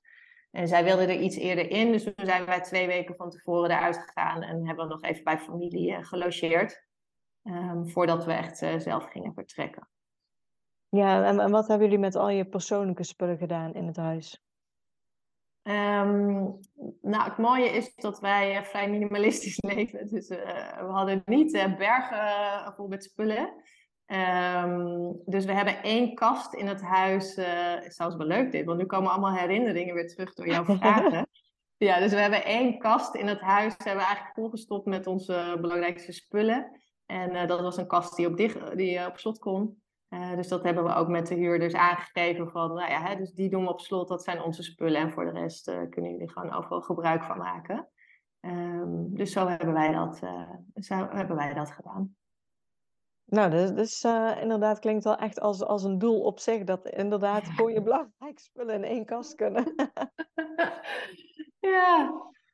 [0.52, 3.72] En zij wilden er iets eerder in, dus toen zijn wij twee weken van tevoren
[3.72, 6.86] eruit gegaan en hebben we nog even bij familie eh, gelogeerd.
[7.44, 9.88] ehm, voordat we echt zelf gingen vertrekken.
[10.90, 14.47] Ja, en, en wat hebben jullie met al je persoonlijke spullen gedaan in het huis?
[15.68, 16.34] Ehm,
[17.02, 20.08] nou, het mooie is dat wij eh, vrij minimalistisch leven.
[20.10, 23.54] Dus eh, we hadden niet eh, bergen vol met spullen.
[24.06, 27.36] Ehm, dus we hebben één kast in het huis.
[27.36, 30.64] eh is zelfs wel leuk dit, want nu komen allemaal herinneringen weer terug door jouw
[30.76, 31.28] vragen.
[31.78, 33.74] Ja, dus we hebben één kast in het huis.
[33.78, 36.80] Hebben we eigenlijk volgestopt met onze belangrijkste spullen.
[37.06, 39.82] En dat was een kast die op, dicht, die, op slot kon.
[40.10, 43.32] Eh, dus dat hebben we ook met de huurders aangegeven van, nou ja, hè, dus
[43.34, 46.12] die doen we op slot, dat zijn onze spullen en voor de rest eh, kunnen
[46.12, 47.90] jullie gewoon overal gebruik van maken.
[48.40, 52.16] Ehm, dus zo hebben wij dat, eh, zo hebben wij dat gedaan.
[53.26, 54.04] Nou, dus, dus
[54.42, 58.42] inderdaad klinkt wel echt als, als een doel op zich, dat inderdaad gewoon je belangrijke
[58.42, 59.76] spullen in één kast kunnen.
[61.60, 62.12] ja,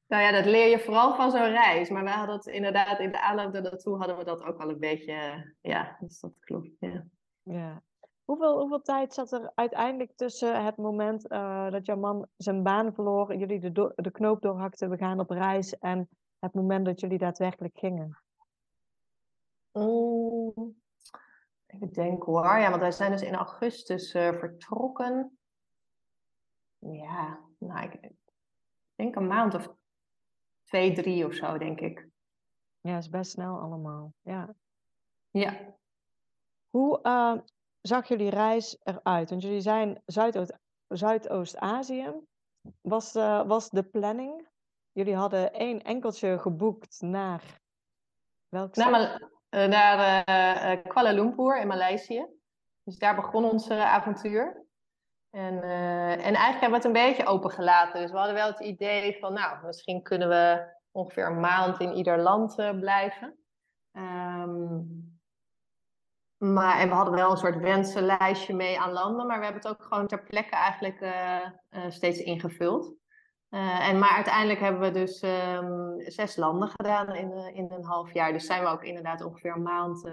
[0.08, 1.90] nou ja, dat leer je vooral van zo'n reis.
[1.90, 4.80] Maar wij hadden het inderdaad in de aanloop daartoe hadden we dat ook al een
[4.80, 6.76] beetje, ja, dus dat klopt.
[6.80, 7.06] Ja.
[7.44, 7.82] Ja.
[8.24, 12.94] Hoeveel, hoeveel tijd zat er uiteindelijk tussen het moment eh, dat jouw man zijn baan
[12.94, 17.00] verloor, jullie de, do- de knoop doorhakten, we gaan op reis, en het moment dat
[17.00, 18.18] jullie daadwerkelijk gingen?
[19.72, 20.82] Mm,
[21.66, 22.58] even denken hoor.
[22.58, 25.38] Ja, want wij zijn dus in augustus eh, vertrokken.
[26.78, 28.12] Ja, nou, ik
[28.96, 29.74] denk een maand of
[30.64, 32.08] twee, drie of zo, denk ik.
[32.82, 34.14] Ja, is best snel allemaal.
[34.22, 34.56] Ja.
[35.32, 35.76] Ja.
[36.78, 37.34] Hoe, eh,
[37.82, 39.30] zag jullie reis eruit?
[39.30, 40.58] Want jullie zijn Zuidoost-
[40.88, 42.14] Zuidoost-Azië.
[42.82, 44.48] Was, eh, was de planning?
[44.92, 47.62] Jullie hadden één enkeltje geboekt naar
[48.50, 48.92] welk Naar?
[48.92, 52.26] Mal- eh, naar Kuala Lumpur in Maleisië.
[52.84, 54.66] Dus daar begon ons avontuur.
[55.30, 58.02] En, en eigenlijk hebben we het een beetje opengelaten.
[58.02, 61.94] Dus we hadden wel het idee van, nou, misschien kunnen we ongeveer een maand in
[61.94, 63.38] ieder land blijven.
[63.92, 64.80] Ehm,
[66.44, 69.72] maar, en we hadden wel een soort wensenlijstje mee aan landen, maar we hebben het
[69.72, 71.52] ook gewoon ter plekke eigenlijk eh, eh,
[71.90, 72.96] steeds ingevuld.
[73.50, 78.14] Eh, en, maar uiteindelijk hebben we dus ehm, zes landen gedaan in, in een half
[78.14, 78.34] jaar.
[78.34, 80.10] Dus zijn we ook inderdaad ongeveer een maand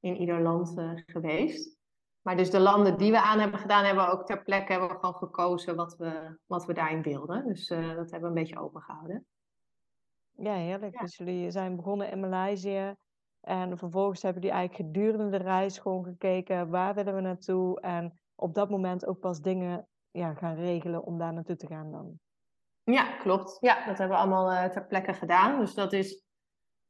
[0.00, 0.74] in ieder land
[1.06, 1.78] geweest.
[2.20, 4.88] Maar dus de landen die we aan hebben gedaan, hebben we ook ter plekke hebben
[4.88, 7.46] we gewoon gekozen wat we, wat we daarin wilden.
[7.46, 9.26] Dus dat hebben we een beetje open gehouden.
[10.36, 10.94] Ja, heerlijk.
[10.94, 11.00] Ja.
[11.00, 12.94] Dus jullie zijn begonnen in Maleisië.
[13.40, 17.80] En vervolgens hebben jullie eigenlijk gedurende de reis gewoon gekeken waar willen we naartoe.
[17.80, 21.90] En op dat moment ook pas dingen ja, gaan regelen om daar naartoe te gaan
[21.90, 22.18] dan.
[22.84, 23.56] Ja, klopt.
[23.60, 25.60] Ja, dat hebben we allemaal eh, ter plekke gedaan.
[25.60, 26.24] Dus dat is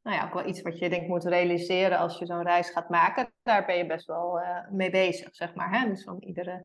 [0.02, 2.88] nou ja, ook wel iets wat je denk moet realiseren als je zo'n reis gaat
[2.88, 3.32] maken.
[3.42, 5.80] Daar ben je best wel eh, mee bezig, zeg maar.
[5.80, 5.88] Hè?
[5.88, 6.64] Dus om iedere,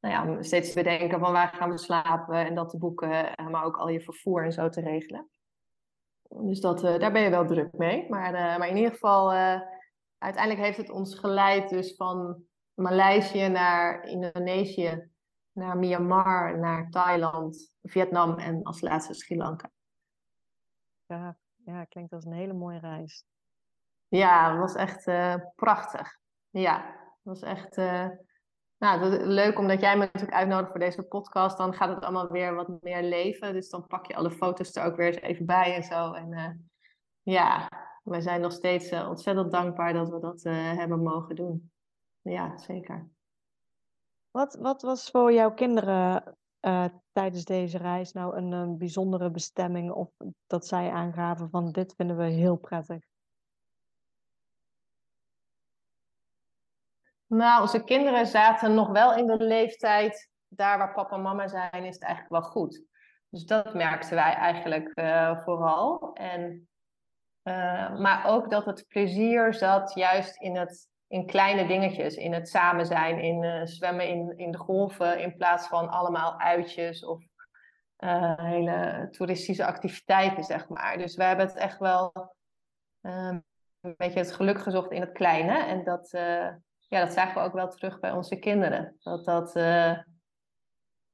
[0.00, 3.48] nou ja, steeds te bedenken van waar gaan we slapen en dat te boeken, eh,
[3.48, 5.30] maar ook al je vervoer en zo te regelen.
[6.28, 8.08] Dus dat, eh, daar ben je wel druk mee.
[8.08, 9.60] Maar, eh, maar in ieder geval, eh,
[10.18, 15.10] uiteindelijk heeft het ons geleid dus van Maleisië naar Indonesië,
[15.52, 19.70] naar Myanmar, naar Thailand, Vietnam en als laatste Sri Lanka.
[21.06, 23.24] Ja, ja, klinkt als een hele mooie reis.
[24.08, 25.04] Ja, het was echt
[25.54, 26.18] prachtig.
[26.50, 27.76] Ja, het was echt
[28.78, 31.58] nou, dat, leuk omdat jij me natuurlijk uitnodigt voor deze podcast.
[31.58, 33.52] Dan gaat het allemaal weer wat meer leven.
[33.52, 36.12] Dus dan pak je alle foto's er ook weer eens even bij en zo.
[36.12, 36.50] En eh,
[37.22, 37.68] ja,
[38.02, 41.70] wij zijn nog steeds eh, ontzettend dankbaar dat we dat eh, hebben mogen doen.
[42.22, 43.08] Ja, zeker.
[44.30, 46.36] Wat, wat was voor jouw kinderen
[47.12, 49.90] tijdens deze reis nou een, een bijzondere bestemming?
[49.92, 50.10] Of
[50.46, 53.04] dat zij aangaven van dit vinden we heel prettig?
[57.26, 61.84] Nou, onze kinderen zaten nog wel in de leeftijd, daar waar papa en mama zijn,
[61.84, 62.84] is het eigenlijk wel goed.
[63.28, 66.12] Dus dat merkten wij eigenlijk eh, vooral.
[66.14, 66.68] En,
[67.42, 72.48] eh, maar ook dat het plezier zat juist in, het, in kleine dingetjes, in het
[72.48, 77.24] samen zijn, in eh, zwemmen in, in de golven, in plaats van allemaal uitjes of
[78.36, 80.98] hele toeristische activiteiten, zeg maar.
[80.98, 82.12] Dus we hebben het echt wel
[83.00, 85.64] een beetje het geluk gezocht in het kleine.
[85.64, 86.10] En dat,
[86.88, 88.96] ja, dat zagen we ook wel terug bij onze kinderen.
[88.98, 89.98] Dat, dat eh,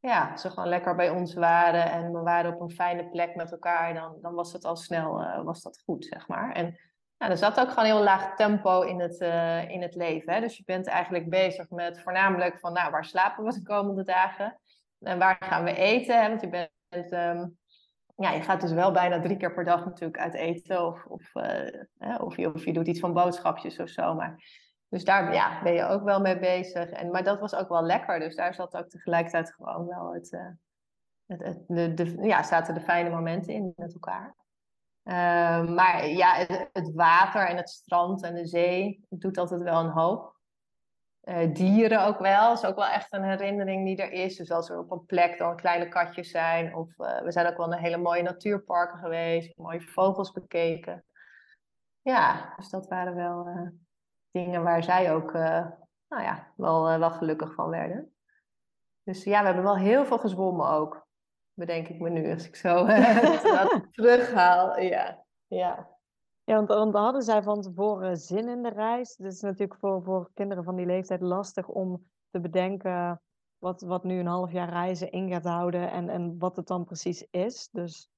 [0.01, 3.53] ja, ze gewoon lekker bij ons waren en we waren op een fijne plek met
[3.53, 3.95] elkaar.
[3.95, 6.53] Dan, dan was het al snel eh, was dat goed, zeg maar.
[6.53, 6.77] En
[7.17, 10.33] ja, er zat ook gewoon heel laag tempo in het, eh, in het leven.
[10.33, 10.41] Hè?
[10.41, 14.61] Dus je bent eigenlijk bezig met voornamelijk van, nou, waar slapen we de komende dagen?
[14.99, 16.29] En waar gaan we eten?
[16.29, 17.13] Want je bent...
[17.13, 17.47] ehm,
[18.17, 20.87] ja, je gaat dus wel bijna drie keer per dag natuurlijk uit eten.
[20.87, 21.33] Of, of,
[22.19, 24.15] of, je, of je doet iets van boodschapjes of zo.
[24.15, 24.37] Maar,
[24.92, 26.90] dus daar ja, ben je ook wel mee bezig.
[26.90, 28.18] En, maar dat was ook wel lekker.
[28.18, 30.33] Dus daar zat ook tegelijkertijd gewoon wel het...
[30.33, 30.46] eh,
[31.26, 34.35] het, de, de, ja, zaten de fijne momenten in met elkaar.
[35.02, 36.35] Ehm, maar ja,
[36.72, 40.37] het, water en het strand en de zee doet altijd wel een hoop.
[41.20, 42.52] Eh, dieren ook wel.
[42.52, 44.37] Is ook wel echt een herinnering die er is.
[44.37, 46.74] Dus als er op een plek dan kleine katjes zijn.
[46.74, 49.57] Of eh, we zijn ook wel naar hele mooie natuurparken geweest.
[49.57, 51.05] Mooie vogels bekeken.
[52.02, 53.46] Ja, dus dat waren wel
[54.33, 55.66] dingen waar zij ook eh,
[56.09, 58.14] nou ja, wel, eh, wel gelukkig van werden.
[59.03, 61.07] Dus ja, we hebben wel heel veel gezwommen ook.
[61.53, 64.79] Bedenk ik me nu als ik zo eh, dat terughaal.
[64.79, 65.90] Ja, ja.
[66.45, 69.16] Ja, want, want hadden zij van tevoren zin in de reis?
[69.16, 73.21] Het is natuurlijk voor, voor kinderen van die leeftijd lastig om te bedenken
[73.59, 76.85] wat, wat nu een half jaar reizen in gaat houden en, en wat het dan
[76.85, 77.68] precies is.
[77.73, 78.11] Dus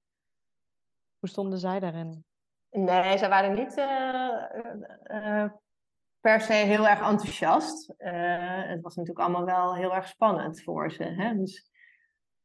[1.19, 2.25] hoe stonden zij daarin?
[2.71, 5.51] Nee, ze waren niet eh, eh,
[6.25, 7.95] per se heel erg enthousiast.
[7.97, 11.03] Eh, het was natuurlijk allemaal wel heel erg spannend voor ze.
[11.03, 11.37] Hè?
[11.37, 11.71] Dus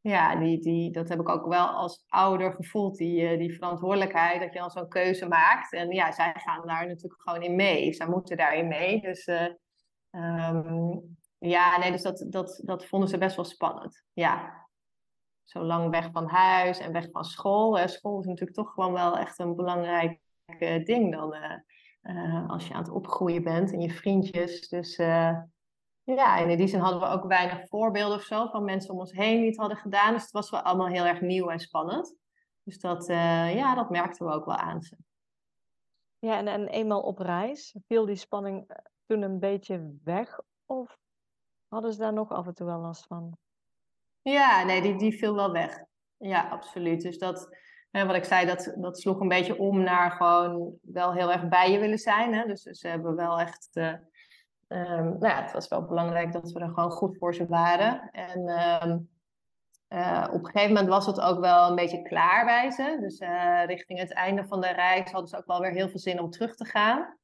[0.02, 4.42] ja, die, die, dat heb ik ook wel als ouder gevoeld, die, eh, die verantwoordelijkheid,
[4.42, 5.74] dat je dan zo'n keuze maakt.
[5.74, 7.94] En ja, zij gaan daar natuurlijk gewoon in mee.
[7.94, 9.02] Zij moeten daarin mee.
[9.02, 9.48] Dus eh,
[10.10, 10.98] ehm,
[11.38, 14.04] ja, nee, dus dat, dat, dat vonden ze best wel spannend.
[14.14, 14.68] Ja.
[15.44, 17.78] Zo lang weg van huis en weg van school.
[17.78, 17.88] Hè.
[17.88, 20.20] School is natuurlijk toch gewoon wel echt een belangrijk
[20.84, 21.36] ding dan.
[22.02, 24.70] Eh, als je aan het opgroeien bent en je vriendjes.
[24.70, 25.38] Dus eh,
[26.04, 29.00] ja, en in die zin hadden we ook weinig voorbeelden of zo van mensen om
[29.00, 30.14] ons heen die het hadden gedaan.
[30.14, 32.16] Dus het was wel allemaal heel erg nieuw en spannend.
[32.64, 34.98] Dus dat, eh, ja, dat merkten we ook wel aan ze.
[36.20, 38.72] Ja, en, en eenmaal op reis, viel die spanning
[39.06, 40.40] toen een beetje weg?
[40.66, 40.98] Of
[41.68, 43.38] hadden ze daar nog af en toe wel last van?
[44.22, 45.84] Ja, nee, die, die viel wel weg.
[46.18, 47.02] Ja, absoluut.
[47.02, 47.58] Dus dat,
[47.92, 51.48] hè, wat ik zei, dat, dat sloeg een beetje om naar gewoon wel heel erg
[51.48, 52.34] bij je willen zijn.
[52.34, 52.46] Hè?
[52.46, 53.70] Dus ze hebben wel echt.
[53.74, 53.94] Uh,
[54.70, 58.10] nou ja, het was wel belangrijk dat we er gewoon goed voor ze waren.
[58.12, 58.98] En ehm,
[59.90, 62.98] uh, op een gegeven moment was het ook wel een beetje klaar bij ze.
[63.02, 66.00] Dus uh, richting het einde van de reis hadden ze ook wel weer heel veel
[66.00, 67.18] zin om terug te gaan.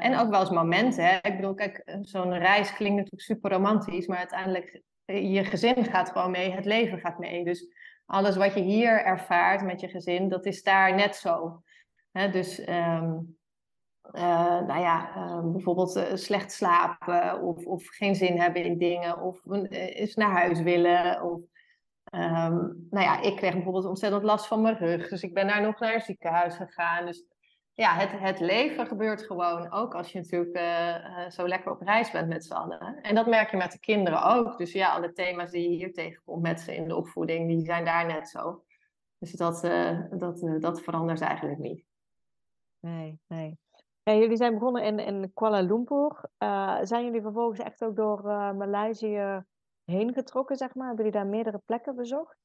[0.00, 1.04] En ook wel eens momenten.
[1.04, 1.16] Hè?
[1.16, 6.30] Ik bedoel, kijk, zo'n reis klinkt natuurlijk super romantisch, maar uiteindelijk, je gezin gaat gewoon
[6.30, 7.44] mee, het leven gaat mee.
[7.44, 7.66] Dus
[8.10, 11.62] alles wat je hier ervaart met je gezin, dat is daar net zo.
[12.12, 13.38] Dus um,
[14.12, 19.40] nou ja, uh, bijvoorbeeld uh, slecht slapen of, of geen zin hebben in dingen of
[19.68, 21.22] eens naar huis willen.
[21.22, 21.40] Of,
[22.14, 25.62] um, nou ja, ik kreeg bijvoorbeeld ontzettend last van mijn rug, dus ik ben daar
[25.62, 27.06] nog naar het ziekenhuis gegaan.
[27.06, 27.24] Dus
[27.74, 32.10] ja, het, het leven gebeurt gewoon ook als je natuurlijk uh, zo lekker op reis
[32.10, 33.00] bent met z'n allen.
[33.02, 34.58] En dat merk je met de kinderen ook.
[34.58, 37.84] Dus ja, alle thema's die je hier tegenkomt met ze in de opvoeding, die zijn
[37.84, 38.64] daar net zo.
[39.18, 39.60] Dus dat,
[40.10, 41.84] dat, dat verandert eigenlijk niet.
[42.80, 43.58] Nee, nee.
[44.02, 46.30] Ja, jullie zijn begonnen in, in Kuala Lumpur.
[46.82, 48.22] Zijn jullie vervolgens echt ook door
[48.54, 49.44] Maleisië
[49.84, 50.86] heen getrokken, zeg maar?
[50.86, 52.39] Hebben jullie daar meerdere plekken bezocht?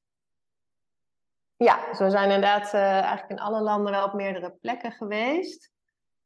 [1.58, 5.74] Ja, zo zijn inderdaad uh, eigenlijk in alle landen wel op meerdere plekken geweest.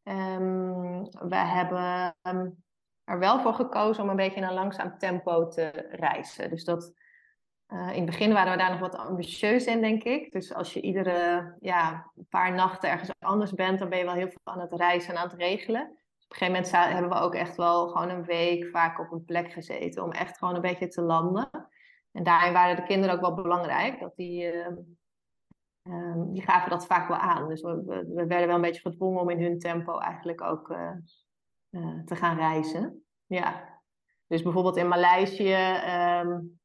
[0.04, 2.64] Um, we hebben um,
[3.04, 6.50] er wel voor gekozen om een beetje in een langzaam tempo te reizen.
[6.50, 6.94] Dus dat
[7.68, 10.32] uh, in het begin waren we daar nog wat ambitieus in, denk ik.
[10.32, 14.30] Dus als je iedere ja, paar nachten ergens anders bent, dan ben je wel heel
[14.30, 15.88] veel aan het reizen en aan het regelen.
[15.88, 19.12] Dus op een gegeven moment hebben we ook echt wel gewoon een week vaak op
[19.12, 21.50] een plek gezeten om echt gewoon een beetje te landen.
[22.12, 24.00] En daarin waren de kinderen ook wel belangrijk.
[24.00, 24.68] Dat die, uh,
[25.84, 27.48] um, die gaven dat vaak wel aan.
[27.48, 30.92] Dus we, we, werden wel een beetje gedwongen om in hun tempo eigenlijk ook uh,
[32.06, 33.04] te gaan reizen.
[33.26, 33.78] Ja.
[34.28, 35.56] Dus bijvoorbeeld in Maleisië.
[36.24, 36.60] Um,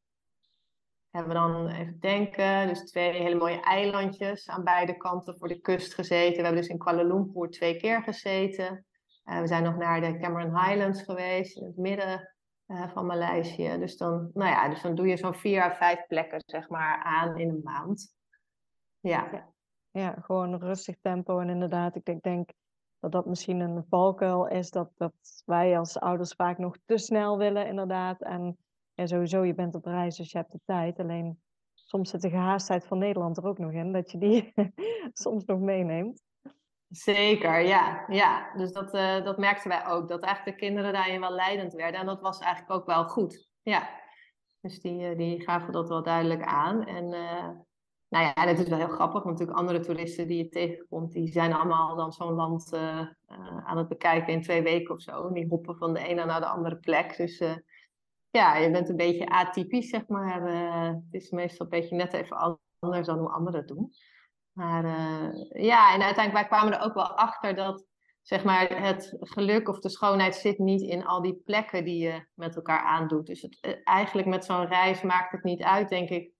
[1.10, 2.68] hebben we dan even denken.
[2.68, 6.36] Dus twee hele mooie eilandjes aan beide kanten voor de kust gezeten.
[6.36, 8.86] We hebben dus in Kuala Lumpur twee keer gezeten.
[9.24, 12.34] Uh, we zijn nog naar de Cameron Highlands geweest, in het midden
[12.66, 13.76] van Maleisië.
[13.78, 17.02] Dus dan, nou ja, dus dan doe je zo'n vier à vijf plekken zeg maar,
[17.02, 18.14] aan in een maand.
[19.08, 19.28] Ja.
[19.32, 19.52] ja.
[19.90, 21.38] Ja, gewoon een rustig tempo.
[21.38, 22.50] En inderdaad, ik denk, denk
[22.98, 24.70] dat dat misschien een valkuil is.
[24.70, 25.12] Dat, dat
[25.44, 28.22] wij als ouders vaak nog te snel willen, inderdaad.
[28.22, 28.56] En
[28.94, 30.98] ja, sowieso, je bent op reis, dus je hebt de tijd.
[30.98, 31.42] Alleen
[31.74, 34.52] soms zit de gehaastheid van Nederland er ook nog in, dat je die
[35.24, 36.22] soms nog meeneemt.
[36.88, 38.04] Zeker, ja.
[38.08, 38.52] ja.
[38.56, 40.08] Dus dat, uh, dat merkten wij ook.
[40.08, 42.00] Dat eigenlijk de kinderen daarin wel leidend werden.
[42.00, 43.48] En dat was eigenlijk ook wel goed.
[43.62, 43.88] Ja.
[44.60, 46.86] Dus die, uh, die gaven dat wel duidelijk aan.
[46.86, 47.48] En uh,
[48.14, 49.22] nou ja, het is wel heel grappig.
[49.22, 52.72] Want natuurlijk andere toeristen die je tegenkomt, die zijn allemaal dan zo'n land
[53.64, 55.26] aan het bekijken in twee weken of zo.
[55.26, 57.16] En die hoppen van de ene naar de andere plek.
[57.16, 57.42] Dus
[58.30, 60.42] ja, je bent een beetje atypisch, zeg maar.
[60.86, 63.92] Het is meestal een beetje net even anders dan hoe anderen het doen.
[64.52, 64.84] Maar
[65.48, 67.86] ja, en uiteindelijk wij kwamen er ook wel achter dat
[68.24, 72.26] zeg maar, het geluk of de schoonheid zit niet in al die plekken die je
[72.34, 73.26] met elkaar aandoet.
[73.26, 76.33] Dus het, eh, eigenlijk met zo'n reis maakt het niet uit, denk ik,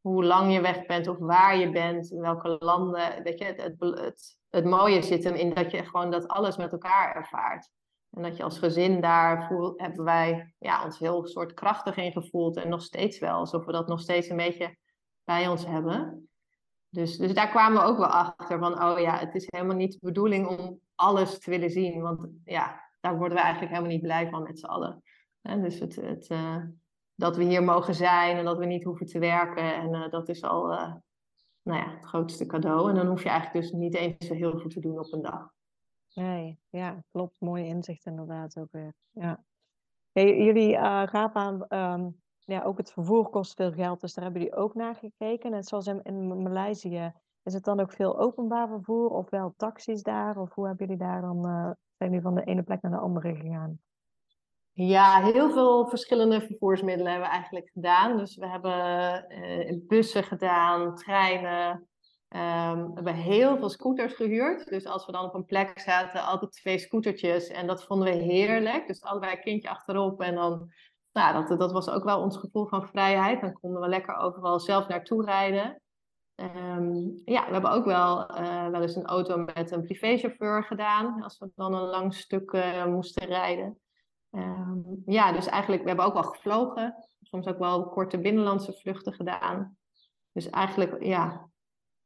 [0.00, 3.22] hoe lang je weg bent of waar je bent, in welke landen.
[3.22, 6.72] Weet je, het, het, het, mooie zit hem in dat je gewoon dat alles met
[6.72, 7.70] elkaar ervaart.
[8.10, 12.12] En dat je als gezin daar voel, hebben wij ja, ons heel soort krachtig in
[12.12, 12.56] gevoeld.
[12.56, 14.76] En nog steeds wel, alsof we dat nog steeds een beetje
[15.24, 16.28] bij ons hebben.
[16.88, 19.92] Dus, dus daar kwamen we ook wel achter van, oh ja, het is helemaal niet
[19.92, 22.00] de bedoeling om alles te willen zien.
[22.00, 25.02] Want ja, daar worden we eigenlijk helemaal niet blij van met z'n allen.
[25.42, 26.62] En dus het, het, uh,
[27.18, 29.74] dat we hier mogen zijn en dat we niet hoeven te werken.
[29.74, 30.94] En uh, dat is al uh,
[31.62, 32.88] nou ja, het grootste cadeau.
[32.88, 35.22] En dan hoef je eigenlijk dus niet eens zo heel veel te doen op een
[35.22, 35.52] dag.
[36.14, 37.34] Nee, ja, klopt.
[37.38, 38.94] Mooi inzicht inderdaad ook weer.
[39.10, 39.44] Ja.
[40.12, 44.42] Hey, jullie uh, aan, um, ja, ook het vervoer kost veel geld, dus daar hebben
[44.42, 45.50] jullie ook naar gekeken.
[45.50, 50.02] Net zoals in, in Maleisië, is het dan ook veel openbaar vervoer of wel taxis
[50.02, 50.36] daar?
[50.36, 51.42] Of hoe hebben jullie daar dan,
[51.96, 53.78] zijn jullie van de ene plek naar de andere gegaan?
[54.80, 58.16] Ja, heel veel verschillende vervoersmiddelen hebben we eigenlijk gedaan.
[58.16, 61.88] Dus we hebben uh, bussen gedaan, treinen,
[62.36, 64.66] Um, we hebben heel veel scooters gehuurd.
[64.66, 67.48] Dus als we dan op een plek zaten, altijd twee scootertjes.
[67.48, 68.86] En dat vonden we heerlijk.
[68.86, 70.20] Dus allebei een kindje achterop.
[70.20, 70.72] En dan,
[71.12, 73.40] nou, dat, dat was ook wel ons gevoel van vrijheid.
[73.40, 75.80] Dan konden we lekker overal zelf naartoe rijden.
[76.34, 81.22] Um, ja, we hebben ook wel, uh, wel eens een auto met een privéchauffeur gedaan.
[81.22, 83.78] Als we dan een lang stuk uh, moesten rijden.
[84.30, 87.08] Um, ja, dus eigenlijk, we hebben ook wel gevlogen.
[87.20, 89.76] Soms ook wel korte binnenlandse vluchten gedaan.
[90.32, 91.48] Dus eigenlijk, ja,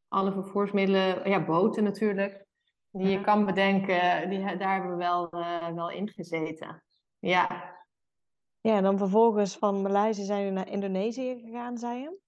[0.08, 2.46] alle vervoersmiddelen, ja, boten natuurlijk,
[2.90, 6.82] die je kan bedenken, die, daar hebben we wel, uh, wel in gezeten.
[7.18, 7.70] Ja.
[8.60, 12.18] Ja, en dan vervolgens van Maleisië zijn jullie naar Indonesië gegaan, zei je?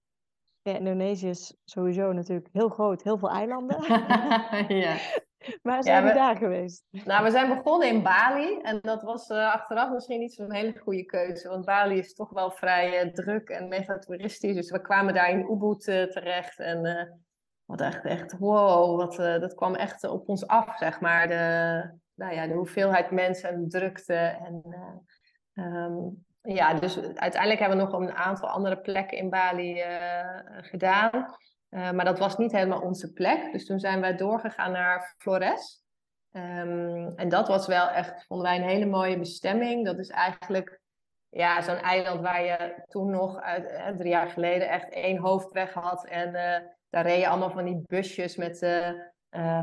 [0.61, 3.83] Ja, Indonesië is sowieso natuurlijk heel groot, heel veel eilanden.
[4.83, 4.97] ja.
[5.61, 6.85] Waar zijn we- daar geweest?
[6.91, 10.79] Nou, we zijn begonnen in Bali en dat was eh, achteraf misschien niet zo'n hele
[10.79, 14.55] goede keuze, want Bali is toch wel vrij eh, druk en mega toeristisch.
[14.55, 17.09] Dus we kwamen daar in Ubud eh, terecht en
[17.65, 21.27] hadden echt, echt wow, wat, dat kwam echt op ons af, zeg maar.
[21.27, 24.13] De, nou ja, de hoeveelheid mensen en drukte.
[24.13, 24.61] En,
[25.53, 25.93] eh, ehm,
[26.41, 29.83] ja, dus uiteindelijk hebben we nog een aantal andere plekken in Bali
[30.61, 31.35] gedaan.
[31.75, 33.51] Eh, maar dat was niet helemaal onze plek.
[33.51, 35.83] Dus toen zijn wij doorgegaan naar Flores.
[36.31, 39.85] Ehm, en dat was wel echt, vonden wij een hele mooie bestemming.
[39.85, 40.79] Dat is eigenlijk
[41.29, 46.07] ja, zo'n eiland waar je toen nog, eh, drie jaar geleden, echt één hoofdweg had.
[46.07, 48.59] En eh, daar reed je allemaal van die busjes met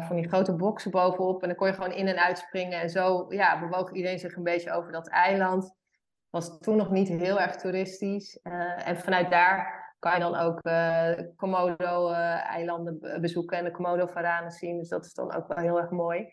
[0.06, 1.42] van die grote boksen bovenop.
[1.42, 2.80] En dan kon je gewoon in en uitspringen.
[2.80, 5.74] En zo ja, bewoog iedereen zich een beetje over dat eiland.
[6.30, 8.38] Was toen nog niet heel erg toeristisch.
[8.84, 14.78] En vanuit daar kan je dan ook eh Komodo-eilanden be- bezoeken en de Komodo-varanen zien.
[14.78, 16.32] Dus dat is dan ook wel heel erg mooi.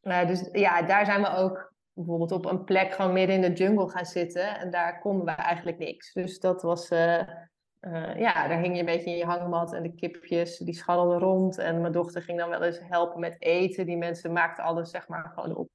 [0.00, 3.52] Eh, dus ja, daar zijn we ook bijvoorbeeld op een plek gewoon midden in de
[3.52, 4.58] jungle gaan zitten.
[4.58, 6.12] En daar konden we eigenlijk niks.
[6.12, 7.22] Dus dat was, eh,
[8.16, 11.58] ja, daar hing je een beetje in je hangmat en de kipjes, die scharrelden rond.
[11.58, 13.86] En mijn dochter ging dan wel eens helpen met eten.
[13.86, 15.70] Die mensen maakten alles zeg maar gewoon op,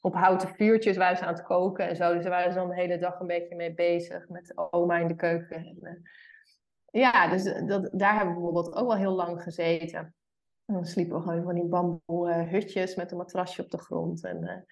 [0.00, 2.12] op houten vuurtjes, waren ze aan het koken en zo.
[2.14, 5.08] Dus daar waren ze dan de hele dag een beetje mee bezig met oma in
[5.08, 5.56] de keuken.
[5.56, 6.02] En,
[6.90, 10.14] ja, dus dat, daar hebben we bijvoorbeeld ook wel heel lang gezeten.
[10.64, 13.78] En dan sliepen we gewoon van die bamboe eh, hutjes met een matrasje op de
[13.78, 14.24] grond.
[14.24, 14.62] En, eh,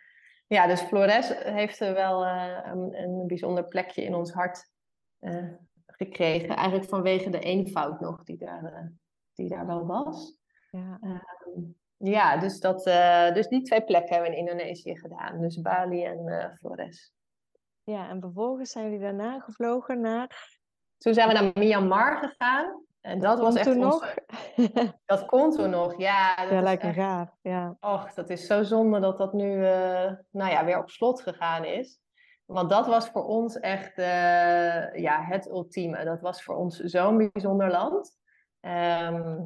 [0.46, 4.70] ja, dus Flores heeft er wel eh, een, een bijzonder plekje in ons hart
[5.18, 5.48] eh,
[5.86, 6.56] gekregen.
[6.56, 8.86] Eigenlijk vanwege de eenvoud nog die daar, eh,
[9.34, 10.38] die daar wel was.
[10.70, 10.98] Ja.
[11.98, 15.40] Ja, dus, dat, eh, dus die twee plekken hebben we in Indonesië gedaan.
[15.40, 17.12] Dus Bali en eh, Flores.
[17.84, 20.57] ja, en vervolgens zijn jullie daarna gevlogen naar...
[20.98, 22.82] Toen zijn we naar Myanmar gegaan.
[23.00, 24.14] En dat was echt toen nog?
[25.06, 26.36] Dat kon toen nog, ja.
[26.36, 27.28] Dat ja, lijkt me echt- gaaf.
[27.42, 27.76] Ja.
[27.80, 31.64] Och, dat is zo zonde dat dat nu eh, nou ja, weer op slot gegaan
[31.64, 32.00] is.
[32.44, 36.04] Want dat was voor ons echt eh, ja, het ultieme.
[36.04, 38.16] Dat was voor ons zo'n bijzonder land.
[38.60, 39.36] Ehm,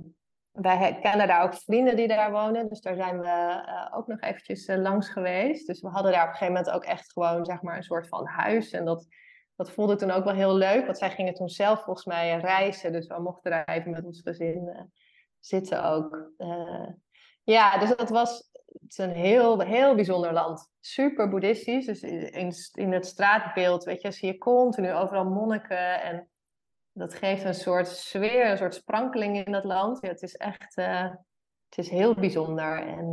[0.52, 2.68] wij kennen daar ook vrienden die daar wonen.
[2.68, 5.66] Dus daar zijn we eh, ook nog eventjes langs geweest.
[5.66, 8.08] Dus we hadden daar op een gegeven moment ook echt gewoon zeg maar, een soort
[8.08, 8.70] van huis.
[8.70, 9.06] En dat,
[9.56, 10.84] dat voelde toen ook wel heel leuk.
[10.84, 12.92] Want zij gingen toen zelf volgens mij reizen.
[12.92, 14.82] Dus we mochten daar even met ons gezin eh,
[15.40, 16.32] zitten ook.
[16.36, 16.88] Eh,
[17.42, 18.50] ja, dus dat was
[18.96, 20.70] een heel, heel bijzonder land.
[20.80, 21.86] Super boeddhistisch.
[21.86, 26.02] Dus in, in het straatbeeld, weet je, zie je continu overal monniken.
[26.02, 26.28] En
[26.92, 29.98] dat geeft een soort sfeer, een soort sprankeling in dat land.
[30.00, 31.10] Ja, het is echt, eh,
[31.68, 32.86] het is heel bijzonder.
[32.86, 33.10] En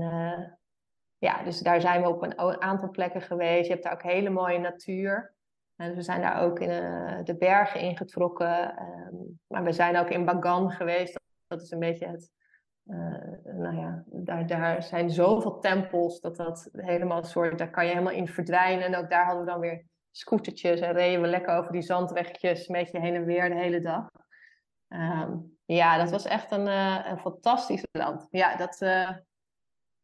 [1.18, 3.66] ja, dus daar zijn we op een aantal plekken geweest.
[3.66, 5.38] Je hebt daar ook hele mooie natuur.
[5.80, 8.76] En we zijn daar ook in eh, de bergen ingetrokken.
[8.78, 9.16] Ehm,
[9.48, 11.20] maar we zijn ook in Bagan geweest.
[11.48, 12.32] Dat is een beetje het
[12.86, 12.96] eh,
[13.44, 17.92] nou ja, daar, daar zijn zoveel tempels dat dat helemaal een soort, daar kan je
[17.92, 18.86] helemaal in verdwijnen.
[18.86, 22.68] En ook daar hadden we dan weer scootertjes en reden we lekker over die zandwegjes,
[22.68, 24.10] een beetje heen en weer de hele dag.
[24.88, 28.28] Ehm, ja, dat was echt een, eh, een fantastisch land.
[28.32, 28.78] Ja, dat,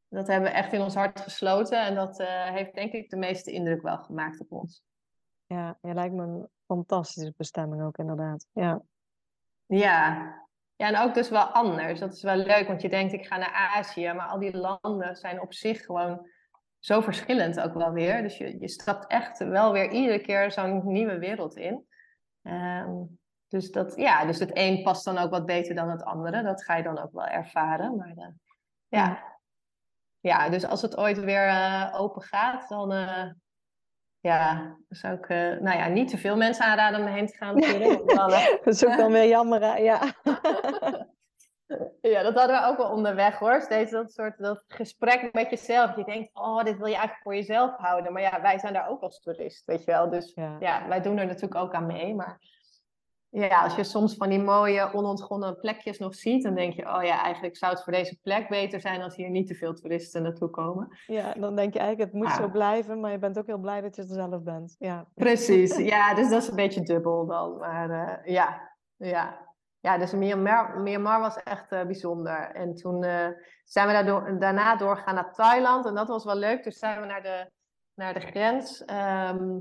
[0.07, 3.51] dat hebben we echt in ons hart gesloten en dat heeft denk ik de meeste
[3.51, 4.84] indruk wel gemaakt op ons.
[5.46, 8.48] Ja, ja, lijkt me een fantastische bestemming ook inderdaad.
[8.52, 8.82] Ja,
[9.66, 10.34] Ja.
[10.76, 12.00] ja, en ook dus wel anders.
[12.00, 15.16] Dat is wel leuk, want je denkt ik ga naar Azië, maar al die landen
[15.16, 16.30] zijn op zich gewoon
[16.80, 18.22] zo verschillend ook wel weer.
[18.22, 21.86] Dus je, je stapt echt wel weer iedere keer zo'n nieuwe wereld in.
[22.41, 22.93] Ehm,
[23.48, 26.43] dus, dat, ja, dus het een past dan ook wat beter dan het andere.
[26.43, 27.96] Dat ga je dan ook wel ervaren.
[27.96, 28.28] Maar eh,
[28.88, 29.38] ja.
[30.20, 33.30] ja, dus als het ooit weer eh, open gaat, dan eh,
[34.26, 37.55] ja, zou ik eh, nou ja, niet te veel mensen aanraden om erheen te gaan
[37.55, 38.01] natuurlijk.
[38.05, 39.82] want dan, eh, dat is ook dan weer jammer.
[39.82, 39.99] Ja.
[42.01, 43.61] Ja, dat hadden we ook wel onderweg hoor.
[43.61, 45.95] Steeds dat soort dat gesprek met jezelf.
[45.95, 48.13] Je denkt, oh, dit wil je eigenlijk voor jezelf houden.
[48.13, 50.09] Maar ja, wij zijn daar ook als toerist, weet je wel.
[50.09, 50.55] Dus Ja.
[50.59, 52.15] ja, wij doen er natuurlijk ook aan mee.
[52.15, 52.38] Maar
[53.41, 57.03] ja, als je soms van die mooie, onontgonnen plekjes nog ziet, dan denk je, oh
[57.03, 60.23] ja, eigenlijk zou het voor deze plek beter zijn als hier niet te veel toeristen
[60.23, 60.97] naartoe komen.
[61.05, 62.47] ja, dan denk je eigenlijk het moet zo Ja.
[62.47, 64.75] blijven, maar je bent ook heel blij dat je er zelf bent.
[64.79, 67.57] Ja, Precies, ja, dus dat is een beetje dubbel dan.
[67.57, 69.43] Maar eh, ja, ja.
[69.79, 72.51] Ja, dus Myanmar, Myanmar was echt eh, bijzonder.
[72.51, 73.27] En toen eh,
[73.63, 75.86] zijn we daardoor, daarna doorgegaan naar Thailand.
[75.86, 76.63] En dat was wel leuk.
[76.63, 77.49] Dus zijn we naar de,
[77.93, 79.57] naar de grens, ehm,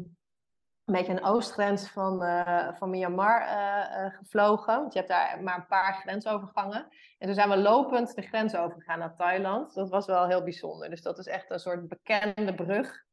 [0.85, 4.81] een beetje een oostgrens van, eh, van Myanmar eh, eh, gevlogen.
[4.81, 6.89] Want je hebt daar maar een paar grensovergangen.
[7.19, 9.75] En toen zijn we lopend de grens overgegaan naar Thailand.
[9.75, 10.91] Dat was wel heel bijzonder.
[10.91, 13.05] Dus dat is echt een soort bekende brug.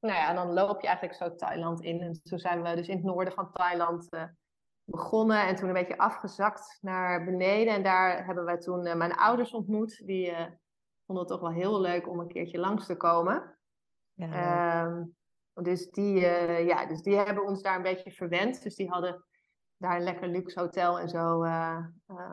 [0.00, 2.00] nou ja, dan loop je eigenlijk zo Thailand in.
[2.00, 4.08] En toen zijn we dus in het noorden van Thailand
[4.84, 7.74] begonnen en toen een beetje afgezakt naar beneden.
[7.74, 10.06] En daar hebben wij toen mijn ouders ontmoet.
[10.06, 10.32] Die
[11.06, 13.58] vonden het toch wel heel leuk om een keertje langs te komen.
[14.12, 14.84] Ja.
[14.84, 15.16] Um,
[15.62, 16.20] dus, die,
[16.66, 18.62] ja, dus die hebben ons daar een beetje verwend.
[18.62, 19.24] Dus die hadden
[19.76, 21.44] daar een lekker luxe hotel en zo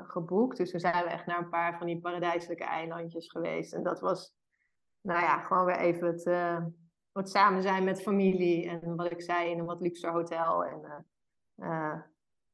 [0.07, 0.57] geboekt.
[0.57, 3.74] Dus toen zijn we echt naar een paar van die paradijselijke eilandjes geweest.
[3.74, 4.34] En dat was,
[5.01, 6.24] nou ja, gewoon weer even het
[7.11, 8.69] wat samen zijn met familie.
[8.69, 10.65] En wat ik zei, in een wat luxer hotel.
[10.65, 12.01] En uh, uh,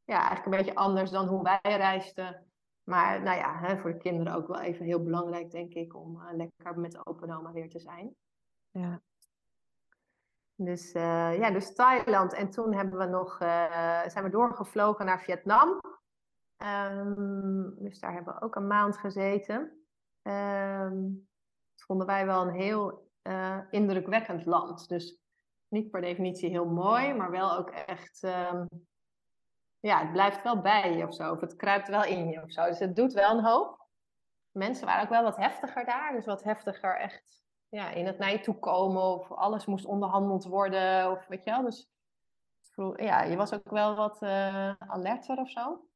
[0.04, 2.46] ja, eigenlijk een beetje anders dan hoe wij reisden.
[2.84, 6.16] Maar nou ja, hè, voor de kinderen ook wel even heel belangrijk, denk ik, om
[6.16, 8.16] uh, lekker met open oma weer te zijn.
[8.72, 9.02] Ja.
[10.60, 12.34] Dus ja, dus Thailand.
[12.34, 13.38] En toen hebben we nog,
[14.08, 15.80] zijn we doorgevlogen naar Vietnam.
[16.64, 19.88] Um, dus daar hebben we ook een maand gezeten.
[20.24, 21.28] Um,
[21.76, 24.90] dat vonden wij wel een heel uh, indrukwekkend land.
[24.90, 25.20] Dus
[25.68, 28.24] niet per definitie heel mooi, maar wel ook echt.
[28.24, 28.68] Um,
[29.80, 31.32] ja, het blijft wel bij je of zo.
[31.32, 32.66] Of het kruipt wel in je of zo.
[32.66, 33.88] Dus het doet wel een hoop.
[34.52, 36.12] Mensen waren ook wel wat heftiger daar.
[36.12, 39.02] Dus wat heftiger echt ja, in het naar je toe komen.
[39.02, 41.12] Of alles moest onderhandeld worden.
[41.12, 41.64] Of weet je wel.
[41.64, 41.90] Dus
[42.96, 45.88] ja, je was ook wel wat uh, alerter of zo.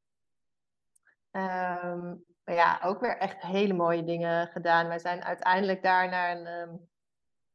[1.30, 4.88] Um, ja, ook weer echt hele mooie dingen gedaan.
[4.88, 6.88] Wij zijn uiteindelijk daar naar een, um,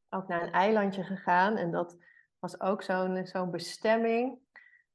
[0.09, 1.57] ook naar een eilandje gegaan.
[1.57, 1.97] En dat
[2.39, 4.39] was ook zo'n zo'n bestemming.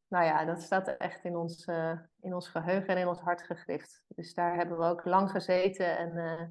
[0.09, 3.43] Nou ja, dat staat echt in ons, uh, in ons geheugen en in ons hart
[3.43, 4.03] gegrift.
[4.09, 5.99] Dus daar hebben we ook lang gezeten.
[5.99, 6.43] En uh,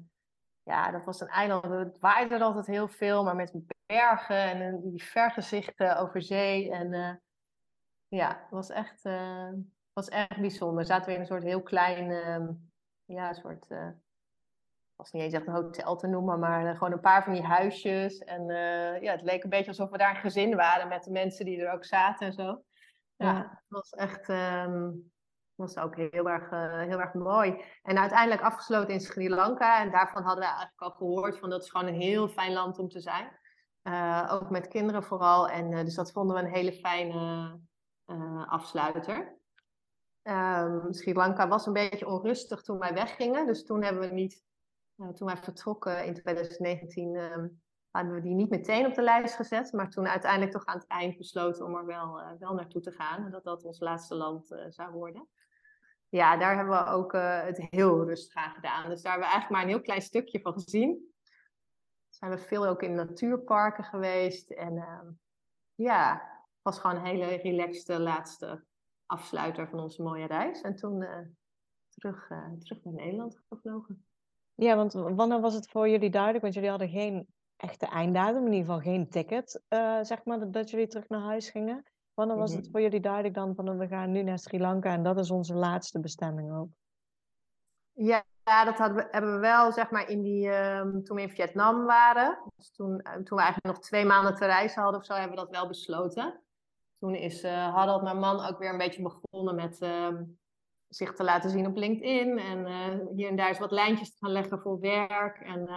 [0.62, 1.64] ja, dat was een eiland.
[1.64, 3.52] Het waaide er altijd heel veel, maar met
[3.86, 6.70] bergen en uh, die vergezichten over zee.
[6.70, 7.20] En
[8.08, 9.02] ja, het was echt,
[9.92, 10.84] was echt bijzonder.
[10.84, 12.52] Zaten we in een soort heel klein, ehm,
[13.04, 13.66] ja, een soort
[15.02, 17.42] was niet eens echt een hotel te noemen, maar uh, gewoon een paar van die
[17.42, 18.18] huisjes.
[18.18, 21.10] En uh, ja, het leek een beetje alsof we daar een gezin waren met de
[21.10, 22.62] mensen die er ook zaten en zo.
[23.16, 25.12] Ja, het was echt um,
[25.54, 27.64] was ook heel erg, uh, heel erg mooi.
[27.82, 29.80] En uiteindelijk afgesloten in Sri Lanka.
[29.80, 32.78] En daarvan hadden we eigenlijk al gehoord van dat is gewoon een heel fijn land
[32.78, 33.40] om te zijn.
[34.30, 35.48] ook met kinderen vooral.
[35.48, 37.60] En dus dat vonden we een hele fijne
[38.46, 39.40] afsluiter.
[40.22, 43.46] Um, Sri Lanka was een beetje onrustig toen wij weggingen.
[43.46, 44.44] Dus toen hebben we niet
[45.14, 47.48] toen wij vertrokken in 2019 ehm,
[47.90, 50.86] hadden we die niet meteen op de lijst gezet, maar toen uiteindelijk toch aan het
[50.86, 54.92] eind besloten om er wel, wel naartoe te gaan dat dat ons laatste land zou
[54.92, 55.28] worden.
[56.12, 58.88] Ja, daar hebben we ook uh, het heel rustig aan gedaan.
[58.88, 61.12] Dus daar hebben we eigenlijk maar een heel klein stukje van gezien.
[62.08, 65.10] Zijn we veel ook in natuurparken geweest en ehm,
[65.74, 68.64] ja, het was gewoon een hele relaxte laatste
[69.06, 70.60] afsluiter van onze mooie reis.
[70.60, 71.06] En toen
[71.88, 72.26] terug,
[72.58, 74.06] terug naar Nederland gevlogen.
[74.54, 76.42] Ja, want wanneer was het voor jullie duidelijk?
[76.42, 79.62] Want jullie hadden geen echte einddatum, in ieder geval geen ticket,
[80.02, 81.84] zeg maar, dat jullie terug naar huis gingen.
[82.22, 82.70] Wanneer was het mhm.
[82.70, 85.54] voor jullie duidelijk dan van we gaan nu naar Sri Lanka en dat is onze
[85.54, 86.68] laatste bestemming ook?
[87.92, 91.22] Ja, ja dat hadden we, hebben we wel, zeg maar, in die, um, toen we
[91.22, 92.38] in Vietnam waren.
[92.56, 95.30] Dus toen, uh, toen we eigenlijk nog twee maanden te reizen hadden of zo, hebben
[95.30, 96.42] we dat wel besloten.
[96.98, 100.08] Toen is uh, Harold, mijn man, ook weer een beetje begonnen met uh,
[100.88, 102.38] zich te laten zien op LinkedIn.
[102.38, 105.40] En uh, hier en daar eens wat lijntjes te gaan leggen voor werk.
[105.40, 105.68] En,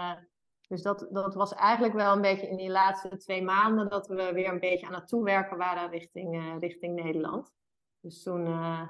[0.67, 4.33] dus dat, dat was eigenlijk wel een beetje in die laatste twee maanden dat we
[4.33, 7.51] weer een beetje aan het toewerken waren richting, uh, richting Nederland.
[7.99, 8.45] Dus toen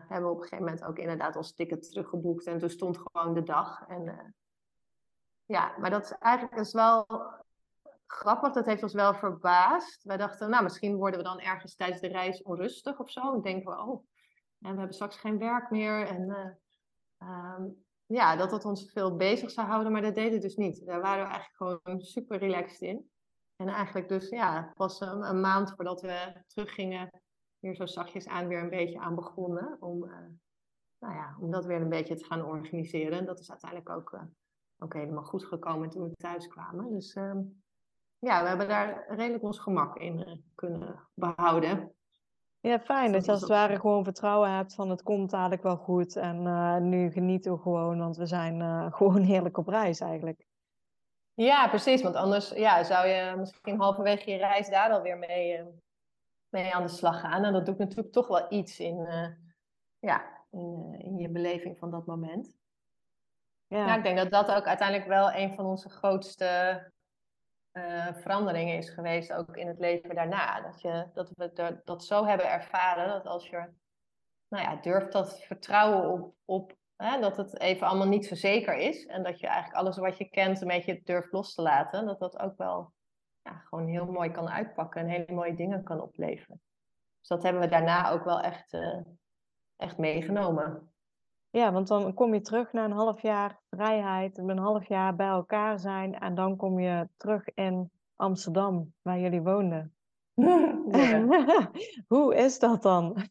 [0.07, 2.45] hebben we op een gegeven moment ook inderdaad ons ticket teruggeboekt.
[2.45, 3.83] En toen stond gewoon de dag.
[3.87, 4.35] En
[5.45, 7.05] ja, maar dat is eigenlijk is wel
[8.07, 8.53] grappig.
[8.53, 10.03] Dat heeft ons wel verbaasd.
[10.03, 13.33] Wij dachten, nou, misschien worden we dan ergens tijdens de reis onrustig of zo.
[13.33, 14.05] En denken we, oh,
[14.61, 16.07] en we hebben straks geen werk meer.
[16.07, 16.57] En
[17.19, 20.85] um, ja, dat het ons veel bezig zou houden, maar dat deed het dus niet.
[20.85, 23.09] Daar waren we eigenlijk gewoon super relaxed in.
[23.55, 27.21] En eigenlijk dus, ja, pas een, maand voordat we teruggingen,
[27.59, 29.77] weer zo zachtjes aan weer een beetje aan begonnen.
[29.79, 30.11] Om, uh,
[30.99, 33.19] nou ja, om dat weer een beetje te gaan organiseren.
[33.19, 34.21] En dat is uiteindelijk ook, uh,
[34.79, 36.91] ook helemaal goed gekomen toen we thuis kwamen.
[36.91, 37.39] Dus uh,
[38.19, 41.94] ja, we hebben daar redelijk ons gemak in kunnen behouden.
[42.65, 43.11] Ja, fijn.
[43.11, 46.15] Dat je als het ware gewoon vertrouwen hebt van het komt dadelijk wel goed.
[46.15, 50.45] En uh, nu genieten we gewoon, want we zijn uh, gewoon heerlijk op reis eigenlijk.
[51.33, 52.01] Ja, precies.
[52.01, 55.65] Want anders ja, zou je misschien halverwege je reis daar alweer mee, uh,
[56.49, 57.43] mee aan de slag gaan.
[57.43, 59.07] En dat doet natuurlijk toch wel iets in,
[59.99, 62.55] ja, in, in, je beleving van dat moment.
[63.67, 63.85] Ja.
[63.85, 66.81] Nou, ik denk dat dat ook uiteindelijk wel een van onze grootste
[67.77, 70.61] uh, veranderingen is geweest, ook in het leven daarna.
[70.61, 73.69] Dat, je, dat we dat, zo hebben ervaren, dat als je
[74.47, 78.77] nou ja, durft dat vertrouwen op, op hè, dat het even allemaal niet zo zeker
[78.77, 79.05] is.
[79.05, 82.05] En dat je eigenlijk alles wat je kent een beetje durft los te laten.
[82.05, 82.93] Dat dat ook wel
[83.41, 86.61] ja, gewoon heel mooi kan uitpakken en hele mooie dingen kan opleveren.
[87.19, 88.99] Dus dat hebben we daarna ook wel echt, uh,
[89.75, 90.94] echt meegenomen.
[91.55, 95.27] Ja, want dan kom je terug na een half jaar vrijheid, een half jaar bij
[95.27, 99.95] elkaar zijn en dan kom je terug in Amsterdam, waar jullie woonden.
[102.13, 103.29] Hoe is dat dan?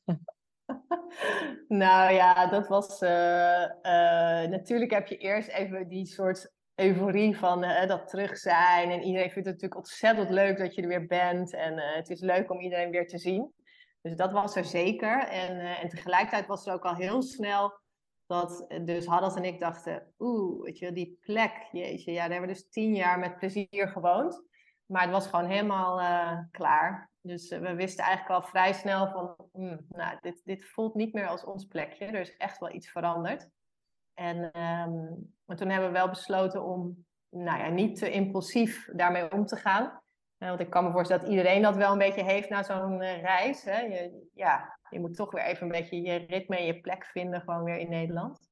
[1.69, 3.03] nou ja, dat was.
[3.03, 8.91] Uh, uh, natuurlijk heb je eerst even die soort euforie van uh, dat terug zijn.
[8.91, 11.55] En iedereen vindt het natuurlijk ontzettend leuk dat je er weer bent.
[11.55, 13.53] En het is leuk om iedereen weer te zien.
[14.01, 15.19] Dus dat was er zeker.
[15.19, 17.83] En, en tegelijkertijd was er ook al heel snel
[18.27, 22.49] dat dus Haddad en ik dachten, oeh, weet je, die plek, jeetje, ja, daar hebben
[22.49, 24.43] we dus tien jaar met plezier gewoond.
[24.87, 27.11] Maar het was gewoon helemaal uh, klaar.
[27.21, 31.13] Dus uh, we wisten eigenlijk al vrij snel van, hmm, nou, dit, dit voelt niet
[31.13, 32.07] meer als ons plekje.
[32.07, 33.49] Er is echt wel iets veranderd.
[34.15, 39.33] En um, maar toen hebben we wel besloten om, nou ja, niet te impulsief daarmee
[39.33, 40.03] om te gaan.
[40.39, 43.65] Want ik kan me voorstellen dat iedereen dat wel een beetje heeft na zo'n reis.
[43.65, 43.81] Hè?
[43.81, 47.41] Je, ja, je moet toch weer even een beetje je ritme en je plek vinden,
[47.41, 48.49] gewoon weer in Nederland.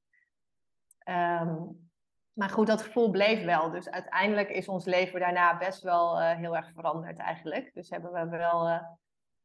[1.08, 1.90] Um,
[2.32, 3.70] maar goed, dat gevoel bleef wel.
[3.70, 7.74] Dus uiteindelijk is ons leven daarna best wel uh, heel erg veranderd eigenlijk.
[7.74, 8.82] Dus hebben we wel, uh,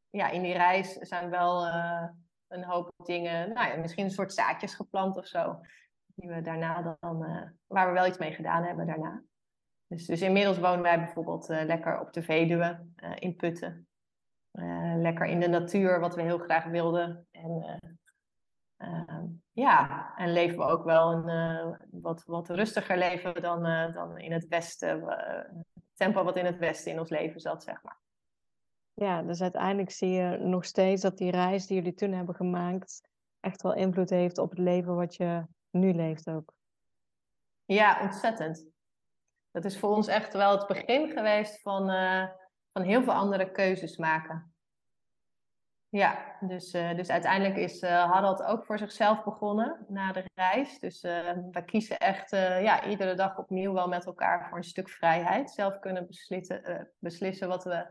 [0.09, 1.67] ja, in die reis zijn wel
[2.47, 5.59] een hoop dingen, nou ja, misschien een soort zaadjes geplant of zo.
[6.05, 7.19] Die we daarna dan,
[7.67, 9.21] waar we wel iets mee gedaan hebben daarna.
[9.88, 12.85] Dus, dus inmiddels wonen wij bijvoorbeeld lekker op de Veluwe
[13.15, 13.88] in Putten.
[14.95, 17.27] lekker in de natuur, wat we heel graag wilden.
[17.31, 17.79] En
[18.77, 24.31] uh, ja, en leven we ook wel een wat, wat rustiger leven dan, dan in
[24.31, 25.17] het westen.
[25.93, 27.99] tempo wat in het westen in ons leven zat, zeg maar.
[28.93, 33.01] Ja, dus uiteindelijk zie je nog steeds dat die reis die jullie toen hebben gemaakt
[33.39, 36.53] echt wel invloed heeft op het leven wat je nu leeft ook.
[37.65, 38.65] Ja, ontzettend.
[39.58, 41.88] Dat is voor ons echt wel het begin geweest van,
[42.74, 44.55] van heel veel andere keuzes maken.
[45.89, 50.80] Ja, dus, uh, dus uiteindelijk is uh, Harald ook voor zichzelf begonnen na de reis.
[50.80, 55.51] Dus we kiezen echt ja, iedere dag opnieuw wel met elkaar voor een stuk vrijheid.
[55.51, 57.86] Zelf kunnen beslissen, beslissen wat, we,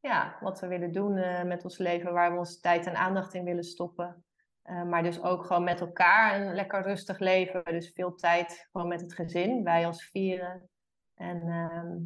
[0.00, 1.14] ja, wat we willen doen
[1.46, 4.24] met ons leven, waar we onze tijd en aandacht in willen stoppen.
[4.62, 7.64] maar dus ook gewoon met elkaar een lekker rustig leven.
[7.64, 10.70] Dus veel tijd gewoon met het gezin, wij als vieren.
[11.16, 11.96] En ehm,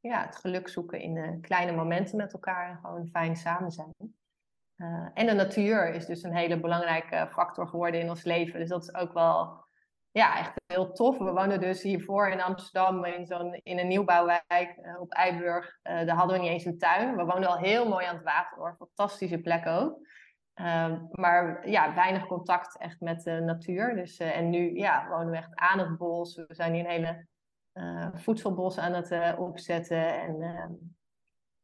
[0.00, 3.94] ja, het geluk zoeken in de kleine momenten met elkaar en gewoon fijn samen zijn.
[4.76, 8.60] Uh, en de natuur is dus een hele belangrijke factor geworden in ons leven.
[8.60, 9.64] Dus dat is ook wel
[10.10, 11.18] ja, echt heel tof.
[11.18, 15.78] We wonen dus hiervoor in Amsterdam in, zo'n, in een nieuwbouwwijk op Eiburg.
[15.82, 17.16] Daar hadden we niet eens een tuin.
[17.16, 18.74] We woonden al heel mooi aan het water.
[18.78, 19.98] Fantastische plek ook.
[20.54, 23.94] Ehm, maar ja, weinig contact echt met de natuur.
[23.94, 26.36] Dus, en nu ja, wonen we echt aan het bos.
[26.36, 27.26] We zijn hier een hele
[28.14, 30.20] voedselbos aan het opzetten.
[30.20, 30.72] En ehm,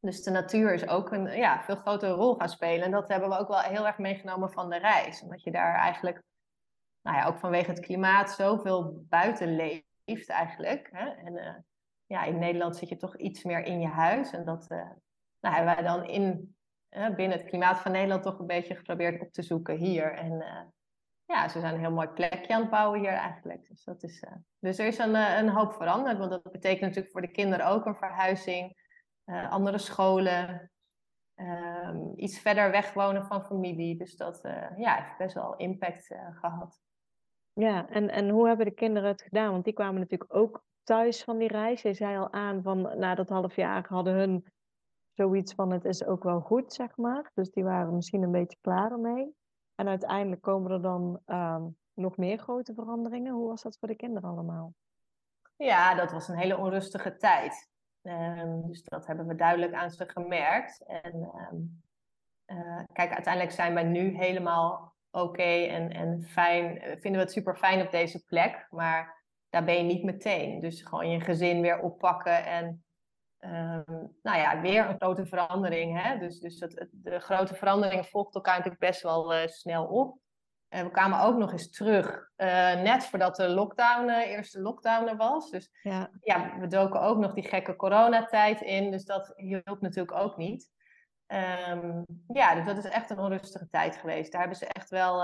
[0.00, 2.84] dus de natuur is ook een ja, veel grotere rol gaan spelen.
[2.84, 5.22] En dat hebben we ook wel heel erg meegenomen van de reis.
[5.22, 6.22] Omdat je daar eigenlijk,
[7.02, 10.88] nou ja, ook vanwege het klimaat, zoveel buiten leeft eigenlijk.
[10.92, 11.08] Hè?
[11.08, 11.54] En uh,
[12.06, 14.32] ja, in Nederland zit je toch iets meer in je huis.
[14.32, 14.68] En dat
[15.40, 16.56] nou, hebben wij dan in,
[16.88, 20.12] binnen het klimaat van Nederland toch een beetje geprobeerd op te zoeken hier.
[20.12, 20.44] En
[21.26, 23.68] ja, ze zijn een heel mooi plekje aan het bouwen hier eigenlijk.
[23.68, 24.24] Dus, dat is,
[24.58, 26.18] dus er is een, een hoop veranderd.
[26.18, 28.84] Want dat betekent natuurlijk voor de kinderen ook een verhuizing.
[29.24, 30.70] Uh, andere scholen,
[31.34, 33.98] um, iets verder weg wonen van familie.
[33.98, 34.40] Dus dat
[34.76, 36.80] ja, heeft best wel impact gehad.
[37.52, 39.52] Ja, en, en hoe hebben de kinderen het gedaan?
[39.52, 41.82] Want die kwamen natuurlijk ook thuis van die reis.
[41.82, 44.44] Je zei al aan van na dat half jaar hadden hun
[45.12, 47.30] zoiets van het is ook wel goed, zeg maar.
[47.34, 49.34] Dus die waren misschien een beetje klaar ermee.
[49.76, 53.32] En uiteindelijk komen er dan um, nog meer grote veranderingen.
[53.32, 54.72] Hoe was dat voor de kinderen allemaal?
[55.56, 57.70] Ja, dat was een hele onrustige tijd.
[58.02, 60.84] Um, dus dat hebben we duidelijk aan ze gemerkt.
[60.86, 61.82] En um,
[62.46, 66.80] uh, kijk, uiteindelijk zijn wij nu helemaal oké en, en fijn.
[66.80, 70.60] Vinden we het super fijn op deze plek, maar daar ben je niet meteen.
[70.60, 72.84] Dus gewoon je gezin weer oppakken en
[73.46, 76.02] um, nou ja, weer een grote verandering.
[76.02, 76.18] Hè?
[76.18, 80.18] Dus, dus het, de grote verandering volgt elkaar natuurlijk best wel uh, snel op.
[80.68, 85.08] En we kwamen ook nog eens terug, uh, net voordat de lockdown, uh, eerste lockdown
[85.08, 85.50] er was.
[85.50, 86.10] Dus ja.
[86.20, 86.58] ja.
[86.58, 88.90] we doken ook nog die gekke coronatijd in.
[88.90, 90.74] Dus dat hielp natuurlijk ook niet.
[91.70, 94.32] Um, ja, dus dat is echt een onrustige tijd geweest.
[94.32, 95.16] Daar hebben ze echt wel,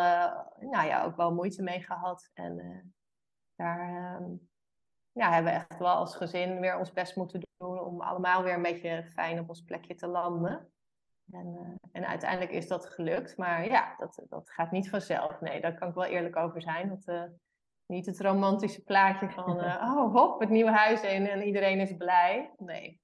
[0.60, 2.30] nou ja, ook wel moeite mee gehad.
[2.34, 2.94] En
[3.56, 4.48] daar um,
[5.12, 8.54] ja, hebben we echt wel als gezin weer ons best moeten doen om allemaal weer
[8.54, 10.72] een beetje fijn op ons plekje te landen.
[11.30, 13.36] En, uh, en, uiteindelijk is dat gelukt.
[13.36, 15.40] Maar ja, dat, dat gaat niet vanzelf.
[15.40, 16.88] Nee, daar kan ik wel eerlijk over zijn.
[16.88, 17.22] Dat, uh,
[17.86, 21.96] niet het romantische plaatje van, uh, oh hop, het nieuwe huis in en iedereen is
[21.96, 22.52] blij.
[22.56, 23.00] Nee.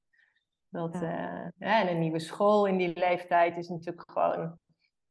[0.68, 1.52] Dat, ja.
[1.59, 4.59] en een nieuwe school in die leeftijd is natuurlijk gewoon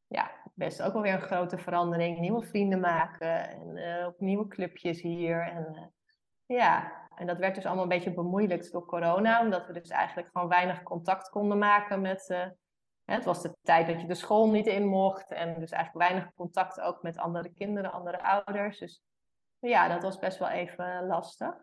[0.07, 2.19] ja, best ook wel weer een grote verandering.
[2.19, 5.41] Nieuwe vrienden maken en uh, ook nieuwe clubjes hier.
[5.41, 5.93] En
[6.45, 10.29] ja, en dat werd dus allemaal een beetje bemoeilijkt door corona, omdat we dus eigenlijk
[10.31, 12.29] gewoon weinig contact konden maken met.
[12.29, 12.45] Uh,
[13.05, 16.33] het was de tijd dat je de school niet in mocht en dus eigenlijk weinig
[16.33, 18.79] contact ook met andere kinderen, andere ouders.
[18.79, 19.01] Dus
[19.59, 21.55] ja, dat was best wel even lastig.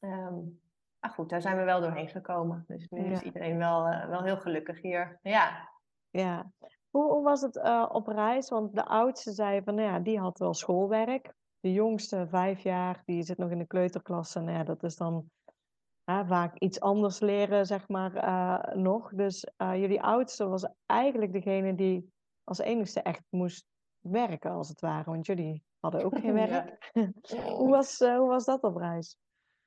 [0.00, 0.60] Um,
[1.00, 2.64] maar goed, daar zijn we wel doorheen gekomen.
[2.66, 5.18] Dus nu is iedereen wel, uh, wel heel gelukkig hier.
[5.22, 5.68] Ja.
[6.10, 6.50] Ja.
[6.90, 8.48] Hoe, hoe was het uh, op reis?
[8.48, 11.34] Want de oudste zei van, nou ja, die had wel schoolwerk
[11.64, 14.40] de jongste, vijf jaar, die zit nog in de kleuterklasse.
[14.40, 15.30] Nou ja, dat is dan
[16.04, 19.10] vaak iets anders leren, zeg maar, uh, nog.
[19.14, 22.12] Dus uh, jullie oudste was eigenlijk degene die
[22.44, 23.66] als enigste echt moest
[24.00, 25.10] werken, als het ware.
[25.10, 26.90] Want jullie hadden ook geen werk.
[27.58, 29.16] hoe, was, uh, hoe was dat op reis?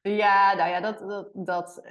[0.02, 1.82] Ja, nou ja, dat, dat, dat,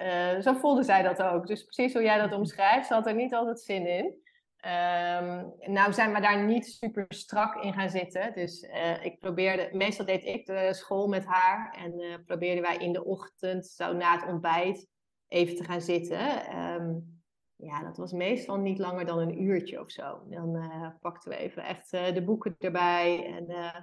[0.41, 1.47] zo voelde zij dat ook.
[1.47, 4.26] Dus precies hoe jij dat omschrijft, ze had er niet altijd zin in.
[4.67, 8.33] Um, nou zijn we daar niet super strak in gaan zitten.
[8.35, 11.77] Dus uh, ik probeerde, meestal deed ik de school met haar.
[11.79, 14.89] En uh, probeerden wij in de ochtend, zo na het ontbijt,
[15.29, 16.59] even te gaan zitten.
[16.59, 17.23] Um,
[17.57, 20.23] ja, dat was meestal niet langer dan een uurtje of zo.
[20.29, 23.35] Dan uh, pakten we even echt de boeken erbij.
[23.35, 23.75] En,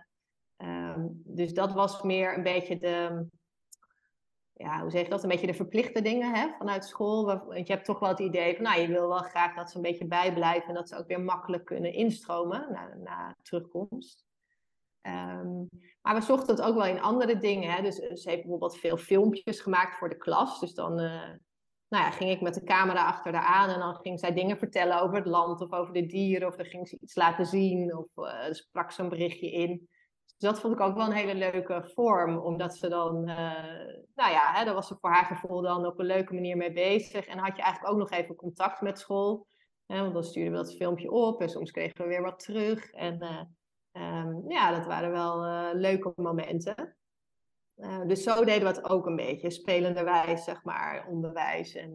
[0.67, 3.25] um, dus dat was meer een beetje de,
[4.53, 7.25] ja, hoe zeg je dat, een beetje de verplichte dingen hè, vanuit school.
[7.25, 9.75] Want je hebt toch wel het idee van, nou, je wil wel graag dat ze
[9.75, 14.25] een beetje bijblijven en dat ze ook weer makkelijk kunnen instromen na, na terugkomst.
[15.07, 15.67] Um,
[16.01, 17.71] maar we zochten het ook wel in andere dingen.
[17.71, 17.81] Hè.
[17.81, 20.59] Dus ze heeft bijvoorbeeld veel filmpjes gemaakt voor de klas.
[20.59, 21.29] Dus dan uh,
[21.87, 24.57] nou ja, ging ik met de camera achter haar aan en dan ging zij dingen
[24.57, 26.47] vertellen over het land of over de dieren.
[26.47, 29.89] Of dan ging ze iets laten zien of uh, sprak ze een berichtje in.
[30.43, 33.35] Dus dat vond ik ook wel een hele leuke vorm, omdat ze dan, uh,
[34.15, 36.73] nou ja, hè, daar was ze voor haar gevoel dan op een leuke manier mee
[36.73, 37.25] bezig.
[37.25, 39.47] En had je eigenlijk ook nog even contact met school.
[39.85, 42.91] Hè, want dan stuurden we dat filmpje op en soms kregen we weer wat terug.
[42.91, 43.23] En
[43.93, 46.95] uh, um, ja, dat waren wel uh, leuke momenten.
[48.07, 51.75] dus zo deden we het ook een beetje, spelenderwijs, zeg maar, onderwijs.
[51.75, 51.91] En,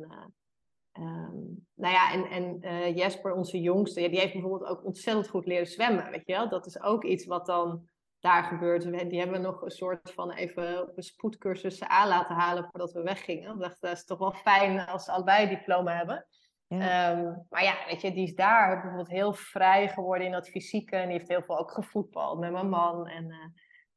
[0.92, 5.66] um, nou ja, en, en Jesper, onze jongste, die heeft bijvoorbeeld ook ontzettend goed leren
[5.66, 6.48] zwemmen, weet je wel.
[6.48, 7.88] Dat is ook iets wat dan
[8.20, 8.82] daar gebeurt.
[8.82, 12.92] Die hebben we nog een soort van even op een spoedcursus aan laten halen voordat
[12.92, 13.54] we weggingen.
[13.54, 16.26] Ik dacht, dat is toch wel fijn als ze allebei een diploma hebben.
[16.66, 17.10] Ja.
[17.10, 20.96] Um, maar ja, weet je, die is daar bijvoorbeeld heel vrij geworden in dat fysieke.
[20.96, 23.06] En die heeft heel veel ook gevoetbald met mijn man.
[23.06, 23.36] En uh,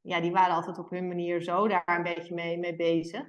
[0.02, 3.24] ja, die waren altijd op hun manier zo daar een beetje mee, mee bezig.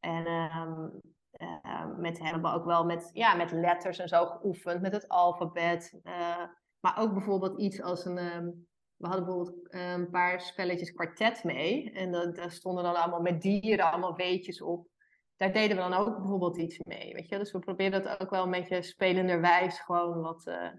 [0.00, 1.00] En um,
[1.40, 4.92] uh, met hem hebben we ook wel met, ja, met letters en zo geoefend, met
[4.92, 6.00] het alfabet.
[6.02, 6.44] Uh,
[6.80, 8.18] maar ook bijvoorbeeld iets als een...
[8.18, 8.66] Um,
[9.04, 11.92] we hadden bijvoorbeeld eh, een paar spelletjes kwartet mee.
[11.92, 14.88] En dat, daar stonden dan allemaal met dieren, allemaal weetjes op.
[15.36, 17.12] Daar deden we dan ook bijvoorbeeld iets mee.
[17.12, 17.38] Weet je?
[17.38, 20.70] Dus we probeerden dat ook wel een beetje spelenderwijs gewoon wat, uh,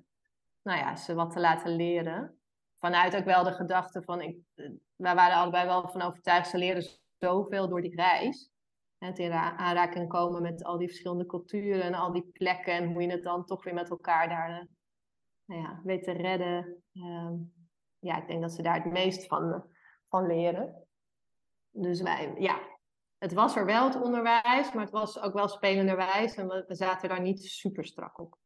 [0.61, 2.39] nou ja, ze wat te laten leren.
[2.79, 6.57] Vanuit ook wel de gedachte van, ik, uh, wij waren allebei wel van overtuigd, ze
[6.57, 8.49] leren zoveel door die reis.
[8.97, 13.01] Het in aanraking komen met al die verschillende culturen en al die plekken en hoe
[13.01, 14.67] je het dan toch weer met elkaar daar
[15.45, 16.83] nou ja, weet te redden.
[16.93, 17.33] Ehm,
[18.05, 19.65] ja, ik denk dat ze daar het meest van,
[20.09, 20.87] van leren.
[21.71, 22.59] Dus wij, ja,
[23.17, 26.75] het was er wel het onderwijs, maar het was ook wel spelenderwijs en we, we
[26.75, 28.37] zaten daar niet super strak op.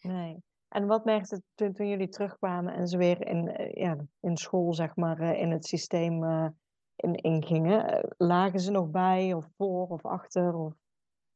[0.00, 0.42] Nee.
[0.68, 4.74] En wat merkte toen, toen jullie terugkwamen en ze weer in, eh, ja, in school,
[4.74, 6.48] zeg maar, eh, in het systeem uh,
[6.96, 8.08] in, ingingen?
[8.16, 10.54] Lagen ze nog bij of voor of achter?
[10.54, 10.74] Of...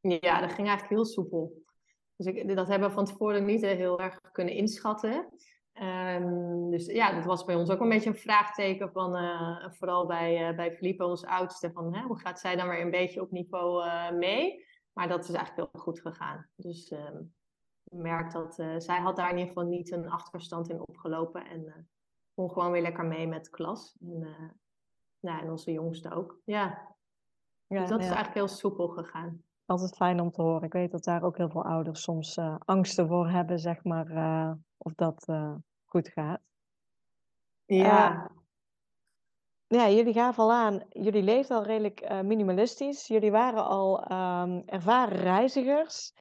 [0.01, 1.63] Ja, dat ging eigenlijk heel soepel.
[2.17, 5.29] Dus ik, dat hebben we van tevoren niet heel erg kunnen inschatten.
[5.83, 10.07] Um, dus ja, dat was bij ons ook een beetje een vraagteken van, uh, vooral
[10.07, 13.21] bij, uh, bij Felipe, ons oudste, van hè, hoe gaat zij dan weer een beetje
[13.21, 14.67] op niveau uh, mee?
[14.93, 16.47] Maar dat is eigenlijk heel goed gegaan.
[16.57, 17.35] Dus um,
[17.83, 21.89] je merkt dat zij had daar in ieder geval niet een achterstand in opgelopen en
[22.35, 23.97] kon gewoon weer lekker mee met de klas.
[24.01, 24.19] En,
[25.21, 26.41] nou, en onze jongste ook.
[26.45, 26.95] Ja,
[27.67, 28.05] ja dus dat ja.
[28.05, 29.43] is eigenlijk heel soepel gegaan.
[29.67, 30.63] Altijd fijn om te horen.
[30.63, 34.07] Ik weet dat daar ook heel veel ouders soms angsten voor hebben, zeg maar
[34.85, 35.55] of dat uh,
[35.85, 36.41] goed gaat.
[37.65, 38.13] Ja.
[38.13, 38.27] Uh,
[39.67, 43.07] ja, jullie gaven al aan, jullie leefden al redelijk uh, minimalistisch.
[43.07, 46.13] Jullie waren al um, ervaren reizigers.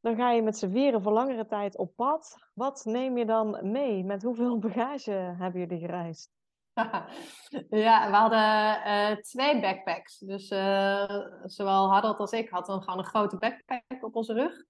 [0.00, 2.36] Dan ga je met z'n vieren voor langere tijd op pad.
[2.54, 4.04] Wat neem je dan mee?
[4.04, 6.30] Met hoeveel bagage hebben jullie gereisd?
[7.86, 10.18] ja, we hadden uh, twee backpacks.
[10.18, 14.64] Dus uh, zowel Harold als ik hadden gewoon een grote backpack op onze rug.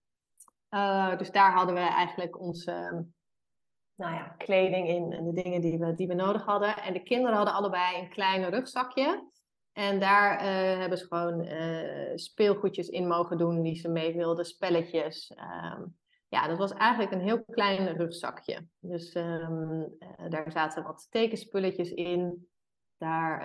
[0.70, 3.07] Uh, dus daar hadden we eigenlijk onze
[3.97, 6.76] nou ja, kleding in en de dingen die we, die we nodig hadden.
[6.76, 9.30] En de kinderen hadden allebei een klein rugzakje.
[9.72, 10.40] En daar
[10.78, 11.49] hebben ze gewoon
[12.18, 15.32] speelgoedjes in mogen doen die ze mee wilden, spelletjes.
[15.34, 15.82] Ehm,
[16.28, 18.66] ja, dat was eigenlijk een heel klein rugzakje.
[18.80, 19.84] Dus ehm,
[20.28, 22.49] daar zaten wat tekenspulletjes in.
[22.99, 23.38] Daar,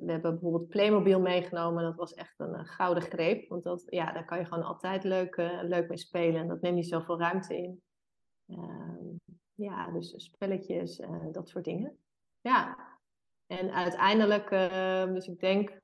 [0.00, 1.84] we hebben bijvoorbeeld Playmobil meegenomen.
[1.84, 3.48] Dat was echt een, gouden greep.
[3.48, 6.40] Want dat, ja, daar kan je gewoon altijd leuk, leuk mee spelen.
[6.40, 7.82] En dat neemt niet zoveel ruimte in.
[8.46, 11.02] Ehm, ja, dus spelletjes,
[11.32, 11.98] dat soort dingen.
[12.40, 12.76] Ja.
[13.46, 15.80] En uiteindelijk, ehm, dus ik denk...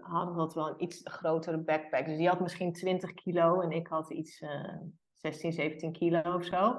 [0.00, 2.06] hadden we wel een iets grotere backpack.
[2.06, 3.60] Dus die had misschien 20 kilo.
[3.60, 4.44] En ik had iets
[5.16, 6.78] 16, 17 kilo of zo.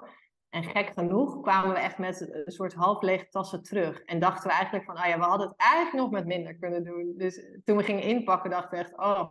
[0.49, 4.01] En gek genoeg kwamen we echt met een soort half lege tassen terug.
[4.01, 6.83] En dachten we eigenlijk van, ah ja, we hadden het eigenlijk nog met minder kunnen
[6.83, 7.13] doen.
[7.17, 9.29] Dus toen we gingen inpakken, dachten we echt, oh,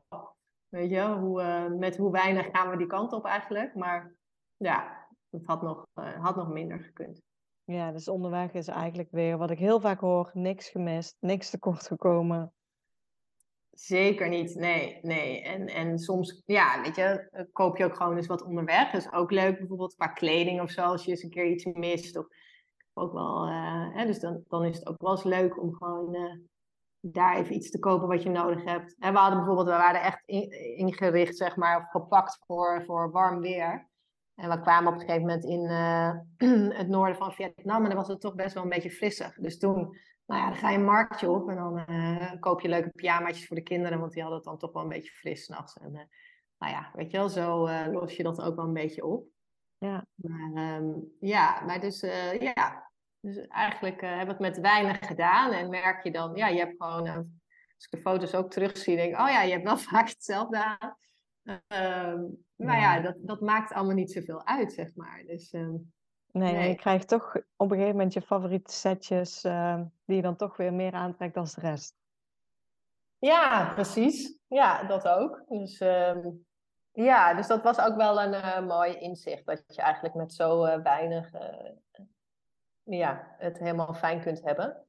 [0.69, 3.75] weet je, hoe, uh, met hoe weinig gaan we die kant op eigenlijk.
[3.75, 4.15] Maar
[4.57, 7.23] ja, het had nog, uh, had nog minder gekund.
[7.65, 11.87] Ja, dus onderweg is eigenlijk weer wat ik heel vaak hoor, niks gemist, niks tekort
[11.87, 12.53] gekomen.
[13.71, 15.43] Zeker niet, nee, nee.
[15.43, 18.91] En, en soms, ja, weet je, eh, koop je ook gewoon eens wat onderweg.
[18.91, 21.65] Dat is ook leuk, bijvoorbeeld qua kleding of zo, als je eens een keer iets
[21.65, 22.17] mist.
[22.17, 22.27] Of
[22.93, 26.15] ook wel, uh, hè, dus dan, dan is het ook wel eens leuk om gewoon
[26.15, 26.35] uh,
[27.01, 28.97] daar even iets te kopen wat je nodig hebt.
[28.99, 30.23] En we hadden bijvoorbeeld, we waren echt
[30.77, 33.89] ingericht, zeg maar, of gepakt voor, voor warm weer.
[34.37, 35.69] En we kwamen op een gegeven moment in
[36.79, 39.35] het noorden van Vietnam en dan was het toch best wel een beetje frissig.
[39.35, 42.69] Dus toen nou ja, dan ga je een marktje op en dan uh, koop je
[42.69, 45.45] leuke pyjamaatjes voor de kinderen, want die hadden het dan toch wel een beetje fris
[45.45, 45.77] s'nachts.
[45.77, 46.01] En uh,
[46.59, 49.27] nou ja, weet je wel, zo uh, los je dat ook wel een beetje op.
[49.79, 50.07] Ja.
[50.15, 52.01] Maar um, ja, maar dus
[52.41, 56.59] ja, dus eigenlijk hebben we het met weinig gedaan en merk je dan, ja, je
[56.59, 59.79] hebt gewoon, als ik de foto's ook terugzie, denk ik, oh ja, je hebt wel
[59.91, 60.97] vaak hetzelfde aan.
[61.47, 65.23] Um, maar ja, dat, dat maakt allemaal niet zoveel uit, zeg maar.
[65.27, 65.93] Dus um,
[66.37, 66.69] Nee, nee.
[66.69, 70.57] je krijgt toch op een gegeven moment je favoriete setjes uh, die je dan toch
[70.57, 71.95] weer meer aantrekt dan de rest.
[73.19, 74.39] Ja, precies.
[74.49, 75.45] Ja, dat ook.
[75.49, 75.79] Dus
[76.93, 79.47] ja, dus dat was ook wel een uh, mooi inzicht.
[79.47, 81.71] Dat je eigenlijk met zo uh, weinig uh,
[82.83, 84.86] ja, het helemaal fijn kunt hebben.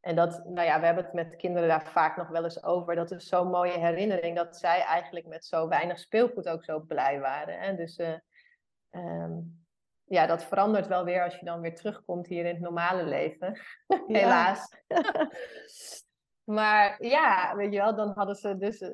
[0.00, 2.94] En dat, nou ja, we hebben het met kinderen daar vaak nog wel eens over.
[2.94, 7.20] Dat is zo'n mooie herinnering dat zij eigenlijk met zo weinig speelgoed ook zo blij
[7.20, 7.60] waren.
[7.60, 7.76] Hè?
[7.76, 7.98] Dus
[8.90, 9.64] um,
[10.04, 13.60] ja, dat verandert wel weer als je dan weer terugkomt hier in het normale leven.
[14.06, 14.76] Helaas.
[16.56, 18.90] maar ja, weet je wel, dan hadden ze dus, uh,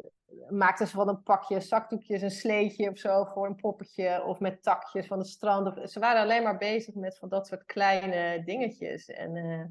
[0.48, 4.24] maakten ze van een pakje zakdoekjes een sleetje of zo voor een poppetje.
[4.24, 5.66] Of met takjes van het strand.
[5.66, 9.08] Of, ze waren alleen maar bezig met van dat soort kleine dingetjes.
[9.08, 9.64] En uh,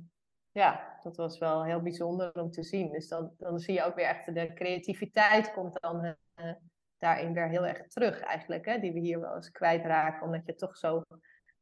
[0.55, 2.91] ja, dat was wel heel bijzonder om te zien.
[2.91, 6.51] Dus dan, dan zie je ook weer echt de creativiteit komt dan uh,
[6.97, 8.65] daarin weer heel erg terug eigenlijk.
[8.65, 11.01] Hè, die we hier wel eens kwijtraken, omdat je toch zo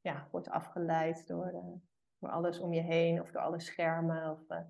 [0.01, 1.81] ja, wordt afgeleid door, uh,
[2.19, 4.31] door alles om je heen of door alle schermen.
[4.31, 4.65] Of, uh,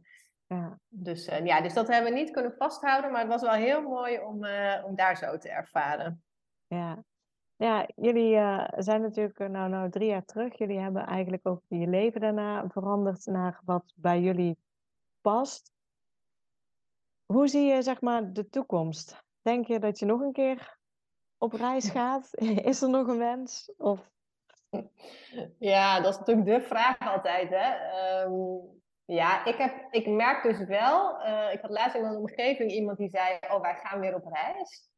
[0.45, 0.80] ja.
[0.88, 4.19] Dus, ja, dus dat hebben we niet kunnen vasthouden, maar het was wel heel mooi
[4.19, 4.45] om,
[4.86, 6.24] om daar zo te ervaren.
[6.67, 7.03] Ja,
[7.55, 8.35] ja jullie
[8.77, 10.57] zijn natuurlijk nou, nou drie jaar terug.
[10.57, 14.57] Jullie hebben eigenlijk ook je leven daarna veranderd naar wat bij jullie
[15.21, 15.71] past.
[17.25, 19.23] Hoe zie je zeg maar de toekomst?
[19.41, 20.77] Denk je dat je nog een keer
[21.37, 22.29] op reis gaat?
[22.71, 23.73] Is er nog een wens?
[23.77, 24.11] Of
[25.73, 27.49] ja, dat is natuurlijk de vraag altijd.
[27.49, 28.23] Hè?
[28.23, 32.71] Um, ja, ik, heb, ik merk dus wel, uh, ik had laatst in mijn omgeving
[32.71, 34.91] iemand die zei, oh wij gaan weer op reis.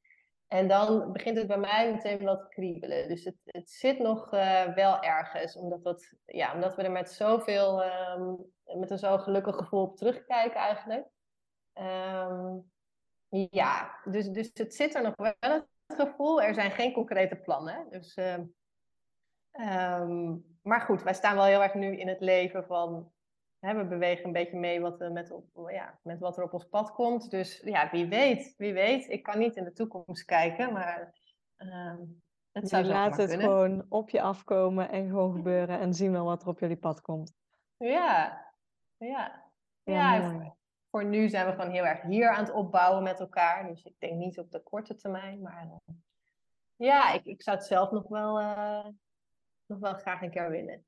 [0.56, 3.08] En dan begint het bij mij meteen wat kriebelen.
[3.08, 7.12] Dus het, het zit nog uh, wel ergens, omdat, dat, ja, omdat we er met
[7.12, 11.08] zoveel, um, met een zo gelukkig gevoel op terugkijken eigenlijk.
[11.74, 12.72] Um,
[13.50, 16.42] ja, dus, dus het zit er nog wel het gevoel.
[16.42, 17.88] Er zijn geen concrete plannen.
[17.90, 18.18] Dus
[19.60, 23.12] Um, maar goed, wij staan wel heel erg nu in het leven van.
[23.66, 26.54] Hè, we bewegen een beetje mee wat, uh, met, op, ja, met wat er op
[26.54, 27.30] ons pad komt.
[27.30, 29.10] Dus ja, wie weet, wie weet.
[29.10, 31.14] Ik kan niet in de toekomst kijken, maar.
[31.58, 33.46] Um, het zou laat het kunnen.
[33.46, 37.02] gewoon op je afkomen en gewoon gebeuren en zien wel wat er op jullie pad
[37.02, 37.34] komt.
[37.78, 38.46] Ja,
[38.98, 39.44] ja.
[39.84, 40.56] Ja, ja voor,
[40.90, 43.68] voor, nu zijn we gewoon heel erg hier aan het opbouwen met elkaar.
[43.68, 45.96] Dus ik denk niet op de korte termijn, maar uh,
[46.76, 48.86] ja, ik, ik zou het zelf nog wel, uh,
[49.66, 50.86] nog wel graag een keer willen.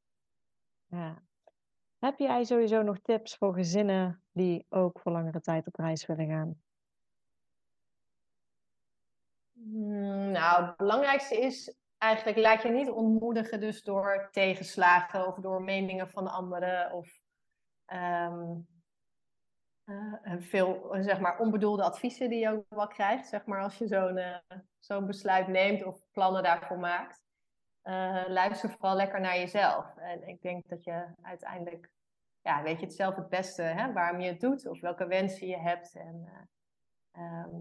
[0.86, 1.22] Ja.
[2.00, 6.28] Heb jij sowieso nog tips voor gezinnen die ook voor langere tijd op reis willen
[6.28, 6.62] gaan?
[9.54, 15.62] Hmm, nou, het belangrijkste is eigenlijk laat je niet ontmoedigen dus door tegenslagen of door
[15.62, 17.20] meningen van anderen of
[17.93, 18.68] um,
[19.86, 23.88] uh, veel zeg maar onbedoelde adviezen die je ook wel krijgt, zeg maar als je
[23.88, 24.38] zo'n uh,
[24.80, 27.27] zo'n besluit neemt of plannen daarvoor maakt
[27.88, 29.98] uh, luister vooral lekker naar jezelf.
[29.98, 31.92] En ik denk dat je uiteindelijk
[32.42, 35.48] ja, weet je het zelf het beste hè, waarom je het doet of welke wensen
[35.48, 35.96] je hebt.
[35.96, 36.30] En
[37.12, 37.56] ehm,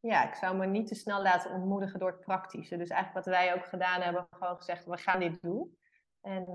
[0.00, 2.76] ja, ik zou me niet te snel laten ontmoedigen door het praktische.
[2.76, 5.78] Dus eigenlijk wat wij ook gedaan hebben, gewoon gezegd, we gaan dit doen.
[6.20, 6.46] En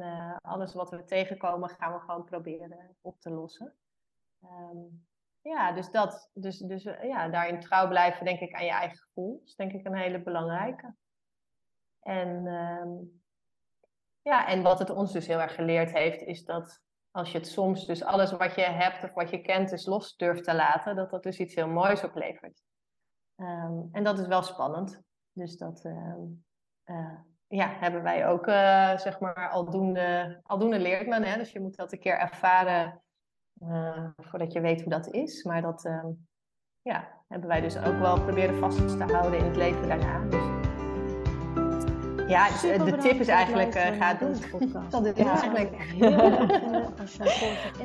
[0.42, 3.76] alles wat we tegenkomen, gaan we gewoon proberen op te lossen.
[4.44, 5.06] Um,
[5.42, 6.30] ja, dus dat.
[6.34, 9.42] Dus, dus ja, daarin trouw blijven, denk ik, aan je eigen gevoel.
[9.46, 10.96] is denk ik een hele belangrijke.
[12.02, 13.22] En, um,
[14.22, 16.82] ja, en wat het ons dus heel erg geleerd heeft, is dat
[17.12, 20.16] als je het soms, dus alles wat je hebt of wat je kent, dus los
[20.16, 22.62] durft te laten, dat dat dus iets heel moois oplevert.
[23.36, 25.02] Um, en dat is wel spannend.
[25.32, 26.46] Dus dat um,
[26.86, 31.24] uh, ja, hebben wij ook, uh, zeg maar, aldoende, aldoende leert men.
[31.24, 31.38] Hè?
[31.38, 33.04] Dus je moet dat een keer ervaren
[33.60, 35.44] uh, voordat je weet hoe dat is.
[35.44, 35.90] Maar dat
[36.82, 40.30] ja, hebben wij dus ook wel proberen vast te houden in het leven daarna.
[40.30, 40.61] Dus,
[42.32, 44.36] ja, dus, uh, de tip is eigenlijk, uh, ga doen.
[44.90, 45.96] Dat is ja, eigenlijk...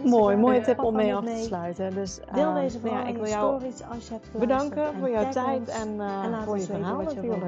[0.05, 1.94] Mooi, mooie tip om mee af te sluiten.
[1.94, 5.68] Dus, Deel deze nou ja, ik wil jou als je hebt bedanken voor jouw tijd
[5.68, 7.44] en, en voor je verhaal natuurlijk.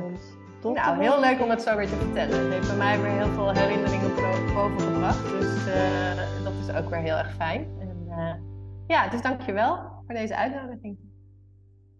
[0.60, 2.38] Tot nou, heel leuk om het zo weer te vertellen.
[2.38, 4.14] Het heeft bij mij weer heel veel herinneringen
[4.54, 5.30] boven gebracht.
[5.30, 5.64] Dus
[6.44, 7.66] dat is ook weer heel erg fijn.
[8.08, 8.32] Uh,
[8.86, 9.76] ja, dus dankjewel
[10.06, 11.07] voor deze uitnodiging.